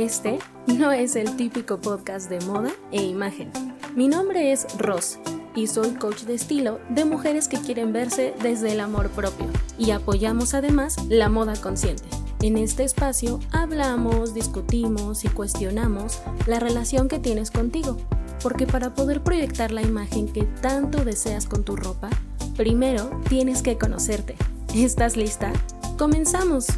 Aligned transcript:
Este 0.00 0.38
no 0.66 0.92
es 0.92 1.14
el 1.14 1.36
típico 1.36 1.78
podcast 1.78 2.30
de 2.30 2.40
moda 2.46 2.70
e 2.90 3.02
imagen. 3.02 3.52
Mi 3.94 4.08
nombre 4.08 4.50
es 4.50 4.66
Ross 4.78 5.18
y 5.54 5.66
soy 5.66 5.90
coach 5.90 6.22
de 6.22 6.36
estilo 6.36 6.80
de 6.88 7.04
mujeres 7.04 7.48
que 7.48 7.58
quieren 7.58 7.92
verse 7.92 8.32
desde 8.42 8.72
el 8.72 8.80
amor 8.80 9.10
propio 9.10 9.44
y 9.76 9.90
apoyamos 9.90 10.54
además 10.54 10.96
la 11.10 11.28
moda 11.28 11.54
consciente. 11.54 12.04
En 12.40 12.56
este 12.56 12.84
espacio 12.84 13.40
hablamos, 13.52 14.32
discutimos 14.32 15.26
y 15.26 15.28
cuestionamos 15.28 16.22
la 16.46 16.60
relación 16.60 17.06
que 17.06 17.18
tienes 17.18 17.50
contigo, 17.50 17.98
porque 18.42 18.66
para 18.66 18.94
poder 18.94 19.22
proyectar 19.22 19.70
la 19.70 19.82
imagen 19.82 20.32
que 20.32 20.44
tanto 20.44 21.04
deseas 21.04 21.44
con 21.44 21.62
tu 21.62 21.76
ropa, 21.76 22.08
primero 22.56 23.20
tienes 23.28 23.60
que 23.60 23.76
conocerte. 23.76 24.34
¿Estás 24.74 25.18
lista? 25.18 25.52
¡Comenzamos! 25.98 26.68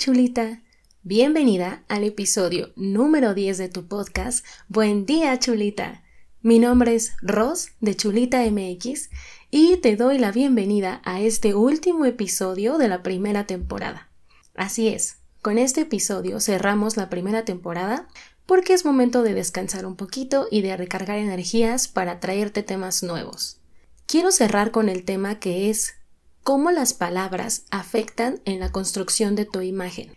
Chulita, 0.00 0.62
bienvenida 1.02 1.84
al 1.86 2.04
episodio 2.04 2.72
número 2.74 3.34
10 3.34 3.58
de 3.58 3.68
tu 3.68 3.86
podcast 3.86 4.46
Buen 4.66 5.04
día 5.04 5.38
chulita. 5.38 6.02
Mi 6.40 6.58
nombre 6.58 6.94
es 6.94 7.12
Ross 7.20 7.72
de 7.82 7.94
Chulita 7.94 8.40
MX 8.50 9.10
y 9.50 9.76
te 9.76 9.96
doy 9.96 10.16
la 10.16 10.32
bienvenida 10.32 11.02
a 11.04 11.20
este 11.20 11.54
último 11.54 12.06
episodio 12.06 12.78
de 12.78 12.88
la 12.88 13.02
primera 13.02 13.44
temporada. 13.44 14.08
Así 14.54 14.88
es, 14.88 15.18
con 15.42 15.58
este 15.58 15.82
episodio 15.82 16.40
cerramos 16.40 16.96
la 16.96 17.10
primera 17.10 17.44
temporada 17.44 18.08
porque 18.46 18.72
es 18.72 18.86
momento 18.86 19.22
de 19.22 19.34
descansar 19.34 19.84
un 19.84 19.96
poquito 19.96 20.48
y 20.50 20.62
de 20.62 20.78
recargar 20.78 21.18
energías 21.18 21.88
para 21.88 22.20
traerte 22.20 22.62
temas 22.62 23.02
nuevos. 23.02 23.60
Quiero 24.06 24.32
cerrar 24.32 24.70
con 24.70 24.88
el 24.88 25.04
tema 25.04 25.40
que 25.40 25.68
es 25.68 25.99
cómo 26.42 26.70
las 26.70 26.94
palabras 26.94 27.64
afectan 27.70 28.40
en 28.44 28.60
la 28.60 28.72
construcción 28.72 29.36
de 29.36 29.44
tu 29.44 29.60
imagen. 29.60 30.16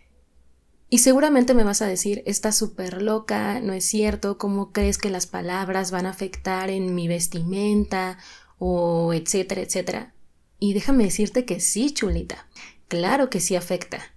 Y 0.88 0.98
seguramente 0.98 1.54
me 1.54 1.64
vas 1.64 1.82
a 1.82 1.86
decir, 1.86 2.22
estás 2.24 2.56
súper 2.56 3.02
loca, 3.02 3.60
no 3.60 3.72
es 3.72 3.84
cierto, 3.84 4.38
¿cómo 4.38 4.72
crees 4.72 4.98
que 4.98 5.10
las 5.10 5.26
palabras 5.26 5.90
van 5.90 6.06
a 6.06 6.10
afectar 6.10 6.70
en 6.70 6.94
mi 6.94 7.08
vestimenta 7.08 8.18
o 8.58 9.12
etcétera, 9.12 9.62
etcétera? 9.62 10.14
Y 10.58 10.72
déjame 10.72 11.04
decirte 11.04 11.44
que 11.44 11.60
sí, 11.60 11.92
chulita, 11.92 12.48
claro 12.88 13.28
que 13.28 13.40
sí 13.40 13.56
afecta. 13.56 14.14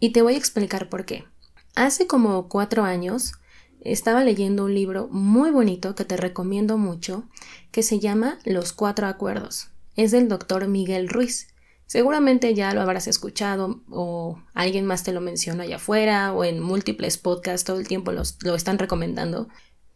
Y 0.00 0.10
te 0.10 0.22
voy 0.22 0.34
a 0.34 0.38
explicar 0.38 0.88
por 0.88 1.06
qué. 1.06 1.24
Hace 1.74 2.06
como 2.06 2.48
cuatro 2.48 2.84
años 2.84 3.32
estaba 3.80 4.22
leyendo 4.22 4.64
un 4.64 4.74
libro 4.74 5.08
muy 5.10 5.50
bonito 5.50 5.94
que 5.94 6.04
te 6.04 6.16
recomiendo 6.16 6.76
mucho, 6.76 7.28
que 7.72 7.82
se 7.82 8.00
llama 8.00 8.38
Los 8.44 8.72
Cuatro 8.72 9.06
Acuerdos 9.06 9.70
es 9.98 10.12
del 10.12 10.28
doctor 10.28 10.68
Miguel 10.68 11.08
Ruiz. 11.08 11.48
Seguramente 11.86 12.54
ya 12.54 12.72
lo 12.72 12.80
habrás 12.80 13.08
escuchado 13.08 13.82
o 13.90 14.40
alguien 14.54 14.86
más 14.86 15.02
te 15.02 15.12
lo 15.12 15.20
menciona 15.20 15.64
allá 15.64 15.76
afuera 15.76 16.32
o 16.32 16.44
en 16.44 16.60
múltiples 16.60 17.18
podcasts 17.18 17.64
todo 17.64 17.80
el 17.80 17.88
tiempo 17.88 18.12
lo 18.12 18.54
están 18.54 18.78
recomendando. 18.78 19.48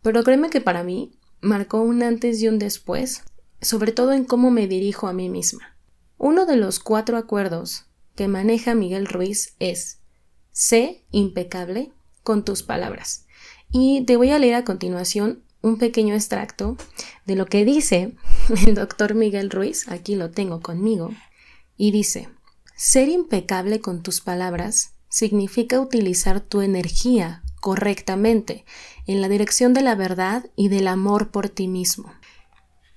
Pero 0.03 0.25
créeme 0.25 0.51
que 0.51 0.61
para 0.61 0.83
mí 0.83 1.13
marcó 1.41 1.83
un 1.83 2.03
antes 2.03 2.43
y 2.43 2.49
un 2.49 2.59
después, 2.59 3.23
sobre 3.61 3.93
todo 3.93 4.13
en 4.13 4.25
cómo 4.25 4.51
me 4.51 4.67
dirijo 4.67 5.07
a 5.07 5.13
mí 5.13 5.29
misma. 5.29 5.77
Uno 6.19 6.47
de 6.47 6.57
los 6.57 6.81
cuatro 6.81 7.17
acuerdos 7.17 7.87
que 8.17 8.27
maneja 8.27 8.75
Miguel 8.75 9.07
Ruiz 9.07 9.55
es 9.61 10.01
sé 10.51 11.05
impecable 11.13 11.93
con 12.25 12.45
tus 12.45 12.65
palabras. 12.65 13.27
Y 13.71 14.05
te 14.05 14.17
voy 14.17 14.31
a 14.31 14.39
leer 14.41 14.55
a 14.55 14.65
continuación 14.65 15.45
un 15.63 15.79
pequeño 15.79 16.15
extracto 16.15 16.77
de 17.25 17.37
lo 17.37 17.47
que 17.47 17.65
dice 17.65 18.17
el 18.67 18.75
doctor 18.75 19.15
Miguel 19.15 19.51
Ruiz, 19.51 19.89
aquí 19.89 20.15
lo 20.15 20.31
tengo 20.31 20.61
conmigo, 20.61 21.11
y 21.77 21.91
dice, 21.91 22.29
ser 22.77 23.09
impecable 23.09 23.81
con 23.81 24.03
tus 24.03 24.21
palabras 24.21 24.95
significa 25.09 25.81
utilizar 25.81 26.41
tu 26.41 26.63
energía 26.63 27.43
correctamente 27.61 28.65
en 29.07 29.21
la 29.21 29.29
dirección 29.29 29.73
de 29.75 29.83
la 29.83 29.95
verdad 29.95 30.47
y 30.57 30.69
del 30.69 30.89
amor 30.89 31.31
por 31.31 31.49
ti 31.49 31.69
mismo. 31.69 32.13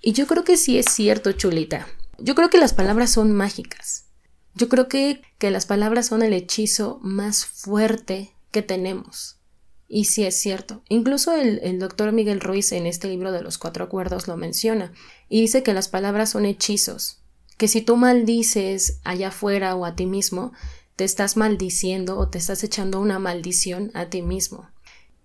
Y 0.02 0.14
yo 0.14 0.28
creo 0.28 0.44
que 0.44 0.58
sí 0.58 0.78
es 0.78 0.86
cierto, 0.90 1.32
chulita. 1.34 1.88
Yo 2.18 2.36
creo 2.36 2.50
que 2.50 2.58
las 2.58 2.74
palabras 2.74 3.12
son 3.12 3.32
mágicas. 3.32 4.06
Yo 4.54 4.70
creo 4.70 4.88
que, 4.88 5.22
que 5.38 5.52
las 5.52 5.66
palabras 5.66 6.08
son 6.08 6.22
el 6.22 6.34
hechizo 6.34 7.00
más 7.02 7.46
fuerte 7.46 8.34
que 8.52 8.62
tenemos. 8.62 9.40
Y 9.88 10.06
sí 10.06 10.26
es 10.26 10.36
cierto. 10.36 10.84
Incluso 10.90 11.34
el, 11.34 11.80
doctor 11.80 12.12
Miguel 12.12 12.42
Ruiz 12.42 12.72
en 12.72 12.86
este 12.86 13.08
libro 13.08 13.32
de 13.32 13.42
los 13.42 13.58
cuatro 13.58 13.84
acuerdos 13.84 14.28
lo 14.28 14.38
menciona. 14.38 14.94
Y 15.30 15.42
dice 15.42 15.64
que 15.64 15.74
las 15.74 15.88
palabras 15.88 16.32
son 16.32 16.46
hechizos. 16.46 17.20
Que 17.58 17.68
si 17.68 17.82
tú 17.82 17.96
maldices 17.96 19.00
allá 19.04 19.30
afuera 19.30 19.76
o 19.76 19.86
a 19.86 19.96
ti 19.96 20.06
mismo, 20.06 20.52
te 20.96 21.04
estás 21.04 21.38
maldiciendo 21.38 22.18
o 22.18 22.30
te 22.30 22.38
estás 22.38 22.64
echando 22.64 23.00
una 23.00 23.20
maldición 23.20 23.92
a 23.94 24.06
ti 24.08 24.22
mismo. 24.22 24.70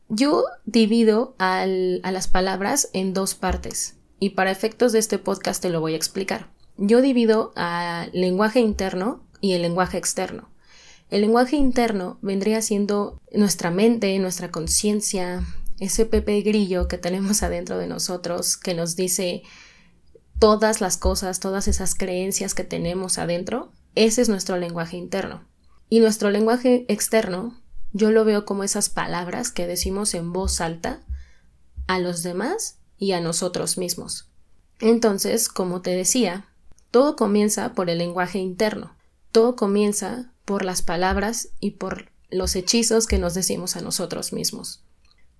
Yo 0.08 0.44
divido 0.64 1.34
a 1.38 1.66
las 1.66 2.28
palabras 2.28 2.90
en 2.92 3.14
dos 3.14 3.34
partes. 3.34 3.96
Y 4.18 4.30
para 4.30 4.50
efectos 4.50 4.92
de 4.92 4.98
este 4.98 5.18
podcast 5.18 5.62
te 5.62 5.70
lo 5.70 5.80
voy 5.80 5.94
a 5.94 5.96
explicar. 5.96 6.50
Yo 6.76 7.00
divido 7.00 7.52
al 7.56 8.10
lenguaje 8.12 8.60
interno 8.60 9.22
y 9.40 9.52
el 9.52 9.62
lenguaje 9.62 9.98
externo. 9.98 10.50
El 11.10 11.22
lenguaje 11.22 11.56
interno 11.56 12.18
vendría 12.22 12.62
siendo 12.62 13.20
nuestra 13.32 13.70
mente, 13.70 14.18
nuestra 14.18 14.50
conciencia, 14.50 15.44
ese 15.80 16.06
pepe 16.06 16.40
grillo 16.42 16.88
que 16.88 16.98
tenemos 16.98 17.42
adentro 17.42 17.78
de 17.78 17.86
nosotros 17.86 18.56
que 18.56 18.74
nos 18.74 18.96
dice 18.96 19.42
todas 20.40 20.80
las 20.80 20.96
cosas, 20.96 21.38
todas 21.38 21.68
esas 21.68 21.94
creencias 21.94 22.54
que 22.54 22.64
tenemos 22.64 23.18
adentro, 23.18 23.70
ese 23.94 24.22
es 24.22 24.28
nuestro 24.28 24.56
lenguaje 24.56 24.96
interno. 24.96 25.46
Y 25.88 26.00
nuestro 26.00 26.30
lenguaje 26.30 26.86
externo, 26.88 27.60
yo 27.92 28.10
lo 28.10 28.24
veo 28.24 28.44
como 28.46 28.64
esas 28.64 28.88
palabras 28.88 29.52
que 29.52 29.66
decimos 29.66 30.14
en 30.14 30.32
voz 30.32 30.60
alta 30.60 31.02
a 31.86 31.98
los 31.98 32.22
demás 32.22 32.78
y 32.96 33.12
a 33.12 33.20
nosotros 33.20 33.76
mismos. 33.76 34.30
Entonces, 34.80 35.48
como 35.48 35.82
te 35.82 35.90
decía, 35.90 36.48
todo 36.90 37.16
comienza 37.16 37.74
por 37.74 37.90
el 37.90 37.98
lenguaje 37.98 38.38
interno. 38.38 38.96
Todo 39.32 39.56
comienza 39.56 40.32
por 40.46 40.64
las 40.64 40.80
palabras 40.80 41.50
y 41.60 41.72
por 41.72 42.12
los 42.30 42.56
hechizos 42.56 43.06
que 43.06 43.18
nos 43.18 43.34
decimos 43.34 43.76
a 43.76 43.82
nosotros 43.82 44.32
mismos. 44.32 44.84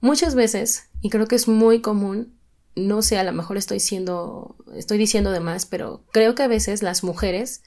Muchas 0.01 0.35
veces, 0.35 0.91
y 1.01 1.09
creo 1.09 1.27
que 1.27 1.37
es 1.37 1.49
muy 1.49 1.81
común, 1.81 2.39
no 2.87 3.03
sé, 3.03 3.19
a 3.19 3.25
lo 3.25 3.33
mejor 3.33 3.57
estoy 3.57 3.81
siendo, 3.81 4.57
estoy 4.75 4.99
diciendo 4.99 5.31
de 5.31 5.41
más, 5.41 5.67
pero 5.67 6.05
creo 6.13 6.35
que 6.35 6.43
a 6.43 6.49
veces 6.49 6.83
las 6.83 7.05
mujeres 7.05 7.63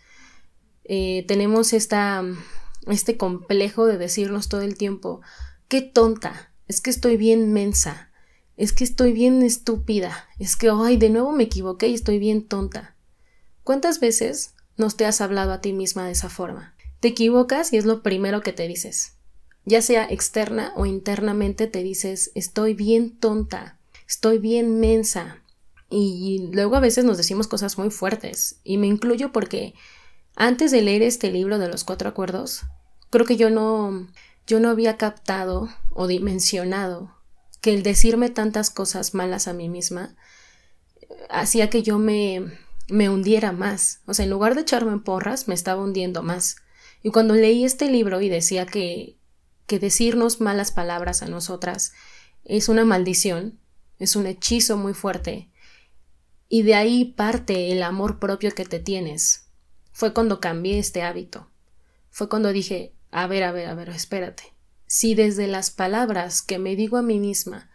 eh, 0.83 1.25
tenemos 1.27 1.73
esta, 1.73 2.23
este 2.87 3.17
complejo 3.17 3.85
de 3.85 3.97
decirnos 3.97 4.49
todo 4.49 4.61
el 4.61 4.77
tiempo, 4.77 5.21
qué 5.67 5.81
tonta, 5.81 6.51
es 6.67 6.81
que 6.81 6.89
estoy 6.89 7.17
bien 7.17 7.53
mensa, 7.53 8.11
es 8.57 8.73
que 8.73 8.83
estoy 8.83 9.13
bien 9.13 9.41
estúpida, 9.41 10.27
es 10.39 10.55
que, 10.55 10.69
ay, 10.71 10.97
de 10.97 11.09
nuevo 11.09 11.31
me 11.31 11.43
equivoqué 11.43 11.87
y 11.87 11.93
estoy 11.93 12.19
bien 12.19 12.47
tonta. 12.47 12.95
¿Cuántas 13.63 13.99
veces 13.99 14.55
nos 14.77 14.97
te 14.97 15.05
has 15.05 15.21
hablado 15.21 15.53
a 15.53 15.61
ti 15.61 15.73
misma 15.73 16.05
de 16.05 16.11
esa 16.11 16.29
forma? 16.29 16.75
Te 16.99 17.09
equivocas 17.09 17.73
y 17.73 17.77
es 17.77 17.85
lo 17.85 18.03
primero 18.03 18.41
que 18.41 18.53
te 18.53 18.67
dices. 18.67 19.17
Ya 19.65 19.81
sea 19.81 20.05
externa 20.09 20.73
o 20.75 20.85
internamente 20.85 21.67
te 21.67 21.81
dices 21.83 22.31
estoy 22.35 22.73
bien 22.73 23.17
tonta, 23.17 23.79
estoy 24.07 24.39
bien 24.39 24.79
mensa. 24.79 25.41
Y 25.89 26.49
luego 26.51 26.75
a 26.75 26.79
veces 26.79 27.05
nos 27.05 27.17
decimos 27.17 27.47
cosas 27.47 27.77
muy 27.77 27.91
fuertes. 27.91 28.59
Y 28.63 28.77
me 28.77 28.87
incluyo 28.87 29.31
porque 29.31 29.75
antes 30.35 30.71
de 30.71 30.81
leer 30.81 31.03
este 31.03 31.31
libro 31.31 31.59
de 31.59 31.67
los 31.67 31.83
cuatro 31.83 32.09
acuerdos, 32.09 32.63
creo 33.09 33.25
que 33.25 33.37
yo 33.37 33.49
no, 33.49 34.07
yo 34.47 34.59
no 34.59 34.69
había 34.69 34.97
captado 34.97 35.69
o 35.91 36.07
dimensionado 36.07 37.15
que 37.61 37.73
el 37.73 37.83
decirme 37.83 38.29
tantas 38.29 38.69
cosas 38.69 39.13
malas 39.13 39.47
a 39.47 39.53
mí 39.53 39.69
misma 39.69 40.15
hacía 41.29 41.69
que 41.69 41.83
yo 41.83 41.99
me, 41.99 42.51
me 42.89 43.09
hundiera 43.09 43.51
más. 43.51 44.01
O 44.05 44.13
sea, 44.13 44.25
en 44.25 44.31
lugar 44.31 44.55
de 44.55 44.61
echarme 44.61 44.97
porras, 44.99 45.47
me 45.47 45.53
estaba 45.53 45.81
hundiendo 45.81 46.23
más. 46.23 46.57
Y 47.01 47.11
cuando 47.11 47.35
leí 47.35 47.63
este 47.63 47.89
libro 47.89 48.21
y 48.21 48.29
decía 48.29 48.65
que, 48.65 49.17
que 49.67 49.79
decirnos 49.79 50.41
malas 50.41 50.71
palabras 50.71 51.21
a 51.21 51.27
nosotras 51.27 51.93
es 52.45 52.69
una 52.69 52.85
maldición, 52.85 53.59
es 54.03 54.15
un 54.15 54.27
hechizo 54.27 54.77
muy 54.77 54.93
fuerte, 54.93 55.49
y 56.49 56.63
de 56.63 56.75
ahí 56.75 57.05
parte 57.05 57.71
el 57.71 57.81
amor 57.81 58.19
propio 58.19 58.51
que 58.51 58.65
te 58.65 58.79
tienes, 58.79 59.47
fue 59.91 60.13
cuando 60.13 60.39
cambié 60.39 60.79
este 60.79 61.01
hábito. 61.03 61.49
Fue 62.11 62.29
cuando 62.29 62.53
dije, 62.53 62.93
a 63.11 63.27
ver, 63.27 63.43
a 63.43 63.51
ver, 63.51 63.67
a 63.67 63.75
ver, 63.75 63.89
espérate. 63.89 64.43
Si 64.85 65.15
desde 65.15 65.47
las 65.47 65.71
palabras 65.71 66.41
que 66.41 66.59
me 66.59 66.75
digo 66.75 66.97
a 66.97 67.01
mí 67.01 67.19
misma 67.19 67.69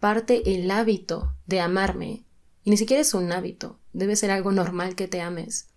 parte 0.00 0.54
el 0.54 0.70
hábito 0.70 1.34
de 1.46 1.60
amarme, 1.60 2.24
y 2.64 2.70
ni 2.70 2.76
siquiera 2.76 3.00
es 3.00 3.14
un 3.14 3.30
hábito, 3.32 3.78
debe 3.92 4.16
ser 4.16 4.30
algo 4.30 4.52
normal 4.52 4.94
que 4.94 5.08
te 5.08 5.20
ames, 5.20 5.68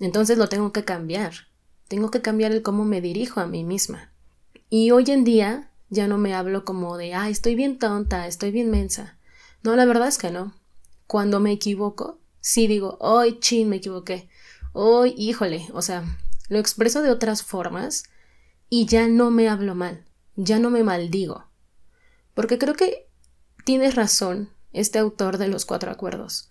entonces 0.00 0.38
lo 0.38 0.48
tengo 0.48 0.72
que 0.72 0.84
cambiar. 0.84 1.32
Tengo 1.88 2.10
que 2.10 2.22
cambiar 2.22 2.52
el 2.52 2.62
cómo 2.62 2.84
me 2.84 3.00
dirijo 3.00 3.40
a 3.40 3.46
mí 3.46 3.64
misma. 3.64 4.12
Y 4.70 4.90
hoy 4.90 5.04
en 5.08 5.24
día 5.24 5.70
ya 5.90 6.06
no 6.06 6.18
me 6.18 6.34
hablo 6.34 6.64
como 6.64 6.96
de, 6.96 7.14
ah, 7.14 7.28
estoy 7.28 7.54
bien 7.54 7.78
tonta, 7.78 8.26
estoy 8.26 8.50
bien 8.50 8.70
mensa. 8.70 9.18
No, 9.62 9.76
la 9.76 9.84
verdad 9.84 10.08
es 10.08 10.18
que 10.18 10.30
no. 10.30 10.54
Cuando 11.06 11.40
me 11.40 11.52
equivoco, 11.52 12.18
sí 12.40 12.66
digo, 12.66 12.96
hoy 13.00 13.40
chin, 13.40 13.68
me 13.68 13.76
equivoqué. 13.76 14.28
hoy, 14.72 15.14
híjole, 15.16 15.66
o 15.72 15.82
sea, 15.82 16.04
lo 16.48 16.58
expreso 16.58 17.02
de 17.02 17.10
otras 17.10 17.42
formas 17.42 18.04
y 18.68 18.86
ya 18.86 19.08
no 19.08 19.30
me 19.30 19.48
hablo 19.48 19.74
mal, 19.74 20.04
ya 20.36 20.58
no 20.58 20.70
me 20.70 20.82
maldigo. 20.82 21.44
Porque 22.34 22.58
creo 22.58 22.74
que 22.74 23.08
tienes 23.64 23.94
razón 23.94 24.50
este 24.72 24.98
autor 24.98 25.38
de 25.38 25.48
los 25.48 25.64
cuatro 25.64 25.90
acuerdos. 25.90 26.50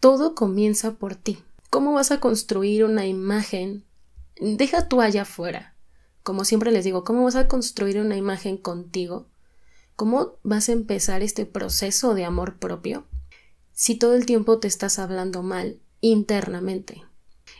Todo 0.00 0.34
comienza 0.34 0.92
por 0.92 1.16
ti. 1.16 1.42
¿Cómo 1.70 1.94
vas 1.94 2.12
a 2.12 2.20
construir 2.20 2.84
una 2.84 3.06
imagen? 3.06 3.84
Deja 4.36 4.88
tú 4.88 5.00
allá 5.00 5.22
afuera. 5.22 5.73
Como 6.24 6.46
siempre 6.46 6.72
les 6.72 6.84
digo, 6.84 7.04
¿cómo 7.04 7.22
vas 7.24 7.36
a 7.36 7.48
construir 7.48 8.00
una 8.00 8.16
imagen 8.16 8.56
contigo? 8.56 9.26
¿Cómo 9.94 10.38
vas 10.42 10.70
a 10.70 10.72
empezar 10.72 11.22
este 11.22 11.44
proceso 11.44 12.14
de 12.14 12.24
amor 12.24 12.58
propio 12.58 13.04
si 13.74 13.96
todo 13.96 14.14
el 14.14 14.24
tiempo 14.24 14.58
te 14.58 14.66
estás 14.66 14.98
hablando 14.98 15.42
mal 15.42 15.78
internamente? 16.00 17.04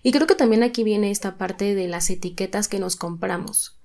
Y 0.03 0.13
creo 0.13 0.27
que 0.27 0.35
también 0.35 0.63
aquí 0.63 0.83
viene 0.83 1.11
esta 1.11 1.37
parte 1.37 1.75
de 1.75 1.89
las 1.89 2.09
etiquetas 2.09 2.67
que 2.67 2.79
nos 2.79 2.97
compramos. 2.97 3.79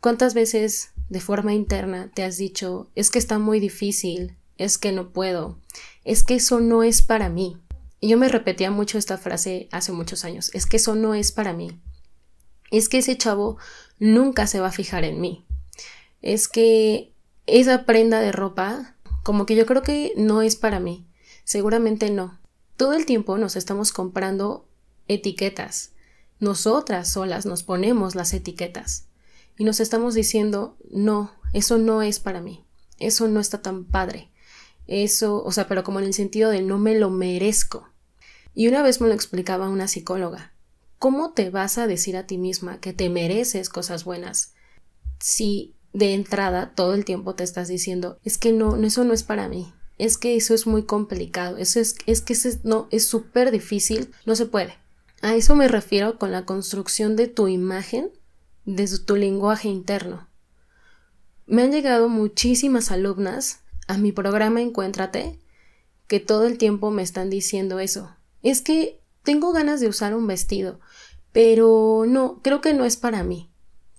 ¿Cuántas 0.00 0.34
veces 0.34 0.90
de 1.08 1.20
forma 1.20 1.54
interna 1.54 2.10
te 2.14 2.22
has 2.22 2.36
dicho, 2.36 2.90
es 2.94 3.10
que 3.10 3.18
está 3.18 3.38
muy 3.38 3.60
difícil, 3.60 4.36
es 4.58 4.76
que 4.76 4.92
no 4.92 5.10
puedo, 5.10 5.58
es 6.04 6.22
que 6.22 6.34
eso 6.34 6.60
no 6.60 6.82
es 6.82 7.00
para 7.00 7.30
mí? 7.30 7.56
Y 7.98 8.08
yo 8.08 8.18
me 8.18 8.28
repetía 8.28 8.70
mucho 8.70 8.98
esta 8.98 9.16
frase 9.16 9.70
hace 9.72 9.92
muchos 9.92 10.26
años, 10.26 10.50
es 10.52 10.66
que 10.66 10.76
eso 10.76 10.94
no 10.94 11.14
es 11.14 11.32
para 11.32 11.54
mí. 11.54 11.80
Es 12.70 12.90
que 12.90 12.98
ese 12.98 13.16
chavo 13.16 13.56
nunca 13.98 14.46
se 14.46 14.60
va 14.60 14.68
a 14.68 14.72
fijar 14.72 15.04
en 15.04 15.20
mí. 15.20 15.46
Es 16.22 16.48
que 16.48 17.12
esa 17.46 17.84
prenda 17.84 18.20
de 18.20 18.32
ropa, 18.32 18.96
como 19.22 19.46
que 19.46 19.56
yo 19.56 19.66
creo 19.66 19.82
que 19.82 20.12
no 20.16 20.42
es 20.42 20.56
para 20.56 20.80
mí. 20.80 21.06
Seguramente 21.44 22.10
no. 22.10 22.38
Todo 22.76 22.92
el 22.92 23.06
tiempo 23.06 23.38
nos 23.38 23.56
estamos 23.56 23.92
comprando 23.92 24.68
etiquetas. 25.08 25.92
Nosotras 26.40 27.10
solas 27.10 27.46
nos 27.46 27.62
ponemos 27.62 28.14
las 28.14 28.32
etiquetas. 28.32 29.06
Y 29.56 29.64
nos 29.64 29.80
estamos 29.80 30.14
diciendo, 30.14 30.76
no, 30.90 31.32
eso 31.52 31.78
no 31.78 32.02
es 32.02 32.20
para 32.20 32.40
mí. 32.40 32.64
Eso 32.98 33.26
no 33.28 33.40
está 33.40 33.62
tan 33.62 33.84
padre. 33.84 34.30
Eso, 34.86 35.42
o 35.42 35.52
sea, 35.52 35.66
pero 35.66 35.84
como 35.84 35.98
en 35.98 36.06
el 36.06 36.14
sentido 36.14 36.50
de 36.50 36.62
no 36.62 36.78
me 36.78 36.94
lo 36.98 37.10
merezco. 37.10 37.88
Y 38.54 38.68
una 38.68 38.82
vez 38.82 39.00
me 39.00 39.08
lo 39.08 39.14
explicaba 39.14 39.68
una 39.68 39.88
psicóloga. 39.88 40.52
¿Cómo 40.98 41.32
te 41.32 41.50
vas 41.50 41.78
a 41.78 41.86
decir 41.86 42.16
a 42.16 42.26
ti 42.26 42.38
misma 42.38 42.80
que 42.80 42.92
te 42.92 43.08
mereces 43.08 43.68
cosas 43.68 44.04
buenas 44.04 44.54
si 45.20 45.74
de 45.92 46.14
entrada 46.14 46.72
todo 46.74 46.94
el 46.94 47.04
tiempo 47.04 47.34
te 47.34 47.44
estás 47.44 47.68
diciendo 47.68 48.18
es 48.24 48.38
que 48.38 48.52
no, 48.52 48.76
eso 48.76 49.04
no 49.04 49.12
es 49.12 49.22
para 49.22 49.48
mí, 49.48 49.72
es 49.96 50.18
que 50.18 50.36
eso 50.36 50.54
es 50.54 50.66
muy 50.66 50.84
complicado, 50.84 51.56
eso 51.56 51.80
es, 51.80 51.96
es 52.06 52.20
que 52.20 52.32
eso 52.32 52.48
no, 52.62 52.88
es 52.90 53.06
súper 53.06 53.50
difícil, 53.50 54.12
no 54.26 54.36
se 54.36 54.46
puede. 54.46 54.74
A 55.20 55.34
eso 55.34 55.56
me 55.56 55.66
refiero 55.66 56.18
con 56.18 56.30
la 56.30 56.44
construcción 56.44 57.16
de 57.16 57.26
tu 57.26 57.48
imagen 57.48 58.10
desde 58.64 58.98
tu 58.98 59.16
lenguaje 59.16 59.68
interno. 59.68 60.28
Me 61.46 61.62
han 61.62 61.72
llegado 61.72 62.08
muchísimas 62.08 62.90
alumnas 62.90 63.60
a 63.88 63.98
mi 63.98 64.12
programa 64.12 64.60
Encuéntrate 64.60 65.38
que 66.06 66.20
todo 66.20 66.46
el 66.46 66.58
tiempo 66.58 66.90
me 66.90 67.02
están 67.02 67.30
diciendo 67.30 67.80
eso. 67.80 68.14
Es 68.42 68.60
que 68.62 69.00
tengo 69.28 69.52
ganas 69.52 69.78
de 69.78 69.88
usar 69.88 70.14
un 70.14 70.26
vestido, 70.26 70.80
pero 71.32 72.04
no, 72.08 72.40
creo 72.42 72.62
que 72.62 72.72
no 72.72 72.86
es 72.86 72.96
para 72.96 73.24
mí. 73.24 73.50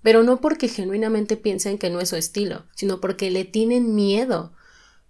Pero 0.02 0.24
no 0.24 0.42
porque 0.42 0.68
genuinamente 0.68 1.38
piensen 1.38 1.78
que 1.78 1.92
no 1.92 2.00
es 2.00 2.10
su 2.10 2.16
estilo, 2.16 2.66
sino 2.74 3.00
porque 3.00 3.30
le 3.30 3.46
tienen 3.46 3.94
miedo. 3.94 4.54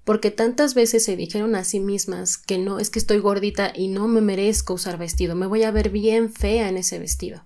Porque 0.03 0.29
tantas 0.29 0.73
veces 0.73 1.05
se 1.05 1.15
dijeron 1.15 1.55
a 1.55 1.63
sí 1.63 1.79
mismas 1.79 2.37
que 2.37 2.57
no, 2.57 2.79
es 2.79 2.89
que 2.89 2.99
estoy 2.99 3.19
gordita 3.19 3.71
y 3.73 3.87
no 3.87 4.09
me 4.09 4.19
merezco 4.19 4.73
usar 4.73 4.97
vestido, 4.97 5.35
me 5.35 5.47
voy 5.47 5.63
a 5.63 5.71
ver 5.71 5.89
bien 5.89 6.33
fea 6.33 6.67
en 6.67 6.75
ese 6.75 6.99
vestido. 6.99 7.45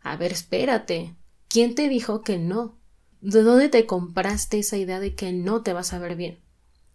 A 0.00 0.16
ver, 0.16 0.32
espérate. 0.32 1.14
¿Quién 1.48 1.74
te 1.74 1.90
dijo 1.90 2.22
que 2.22 2.38
no? 2.38 2.78
¿De 3.20 3.42
dónde 3.42 3.68
te 3.68 3.84
compraste 3.84 4.60
esa 4.60 4.78
idea 4.78 4.98
de 4.98 5.14
que 5.14 5.34
no 5.34 5.60
te 5.60 5.74
vas 5.74 5.92
a 5.92 5.98
ver 5.98 6.16
bien? 6.16 6.38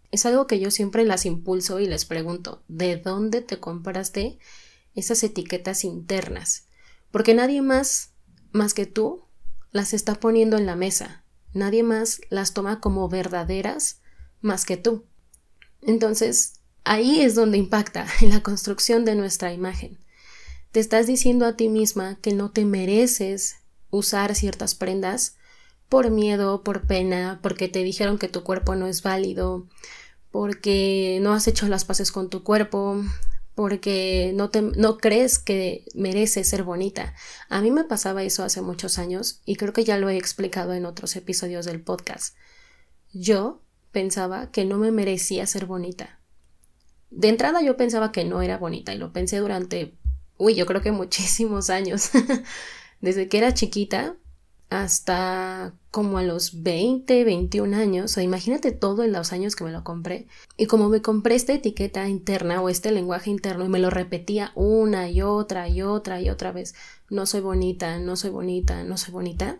Es 0.09 0.25
algo 0.25 0.47
que 0.47 0.59
yo 0.59 0.71
siempre 0.71 1.05
las 1.05 1.27
impulso 1.27 1.79
y 1.79 1.85
les 1.85 2.05
pregunto, 2.05 2.63
¿de 2.67 2.97
dónde 2.97 3.43
te 3.43 3.59
compraste 3.59 4.39
esas 4.97 5.23
etiquetas 5.23 5.85
internas? 5.85 6.67
Porque 7.11 7.33
nadie 7.33 7.61
más, 7.61 8.11
más 8.51 8.73
que 8.73 8.85
tú, 8.85 9.23
las 9.71 9.94
está 9.94 10.15
poniendo 10.15 10.57
en 10.57 10.65
la 10.65 10.75
mesa. 10.75 11.23
Nadie 11.53 11.83
más 11.83 12.21
las 12.29 12.53
toma 12.53 12.81
como 12.81 13.07
verdaderas 13.07 14.01
más 14.41 14.65
que 14.65 14.77
tú. 14.77 15.05
Entonces, 15.81 16.53
ahí 16.83 17.21
es 17.21 17.35
donde 17.35 17.57
impacta 17.57 18.07
en 18.21 18.29
la 18.31 18.44
construcción 18.44 19.05
de 19.05 19.15
nuestra 19.15 19.53
imagen. 19.53 19.99
Te 20.71 20.79
estás 20.79 21.07
diciendo 21.07 21.45
a 21.45 21.55
ti 21.55 21.69
misma 21.69 22.19
que 22.21 22.33
no 22.33 22.51
te 22.51 22.65
mereces 22.65 23.57
usar 23.89 24.35
ciertas 24.35 24.75
prendas 24.75 25.38
por 25.89 26.11
miedo, 26.11 26.63
por 26.63 26.85
pena, 26.85 27.39
porque 27.41 27.69
te 27.69 27.83
dijeron 27.83 28.17
que 28.17 28.27
tu 28.27 28.43
cuerpo 28.43 28.75
no 28.75 28.88
es 28.88 29.01
válido, 29.01 29.67
porque 30.31 31.19
no 31.21 31.33
has 31.33 31.47
hecho 31.47 31.67
las 31.67 31.85
paces 31.85 32.11
con 32.11 32.29
tu 32.29 32.43
cuerpo, 32.43 33.01
porque 33.57 34.33
no, 34.36 34.51
te, 34.51 34.62
no 34.62 35.00
crees 35.00 35.39
que 35.39 35.83
mereces 35.95 36.48
ser 36.48 36.62
bonita. 36.62 37.15
A 37.50 37.59
mí 37.59 37.71
me 37.71 37.86
pasaba 37.86 38.21
eso 38.21 38.44
hace 38.44 38.62
muchos 38.62 39.00
años 39.00 39.42
y 39.45 39.56
creo 39.56 39.74
que 39.74 39.83
ya 39.83 39.98
lo 39.98 40.09
he 40.09 40.15
explicado 40.15 40.75
en 40.75 40.86
otros 40.86 41.15
episodios 41.15 41.65
del 41.65 41.81
podcast. 41.81 42.36
Yo 43.13 43.63
pensaba 43.92 44.51
que 44.51 44.63
no 44.63 44.77
me 44.77 44.92
merecía 44.92 45.48
ser 45.48 45.65
bonita. 45.65 46.19
De 47.09 47.30
entrada 47.30 47.63
yo 47.63 47.77
pensaba 47.77 48.12
que 48.12 48.25
no 48.25 48.44
era 48.44 48.59
bonita 48.59 48.94
y 48.94 49.00
lo 49.00 49.12
pensé 49.12 49.38
durante, 49.38 49.98
uy, 50.38 50.53
yo 50.53 50.68
creo 50.68 50.83
que 50.83 50.92
muchísimos 50.92 51.71
años. 51.71 52.12
Desde 53.01 53.27
que 53.27 53.39
era 53.39 53.56
chiquita 53.56 54.18
hasta 54.69 55.73
como 55.91 56.17
a 56.17 56.23
los 56.23 56.61
20, 56.61 57.23
21 57.23 57.75
años, 57.75 58.17
o 58.17 58.21
imagínate 58.21 58.71
todo 58.71 59.03
en 59.03 59.13
los 59.13 59.31
años 59.31 59.55
que 59.55 59.63
me 59.63 59.71
lo 59.71 59.83
compré. 59.83 60.27
Y 60.57 60.65
como 60.65 60.89
me 60.89 61.01
compré 61.01 61.35
esta 61.35 61.53
etiqueta 61.53 62.07
interna 62.07 62.61
o 62.61 62.69
este 62.69 62.91
lenguaje 62.91 63.29
interno 63.29 63.65
y 63.65 63.69
me 63.69 63.79
lo 63.79 63.89
repetía 63.89 64.51
una 64.55 65.09
y 65.09 65.21
otra 65.21 65.69
y 65.69 65.81
otra 65.81 66.21
y 66.21 66.29
otra 66.29 66.51
vez, 66.51 66.75
no 67.09 67.25
soy 67.25 67.41
bonita, 67.41 67.97
no 67.99 68.15
soy 68.15 68.31
bonita, 68.31 68.83
no 68.83 68.97
soy 68.97 69.13
bonita. 69.13 69.59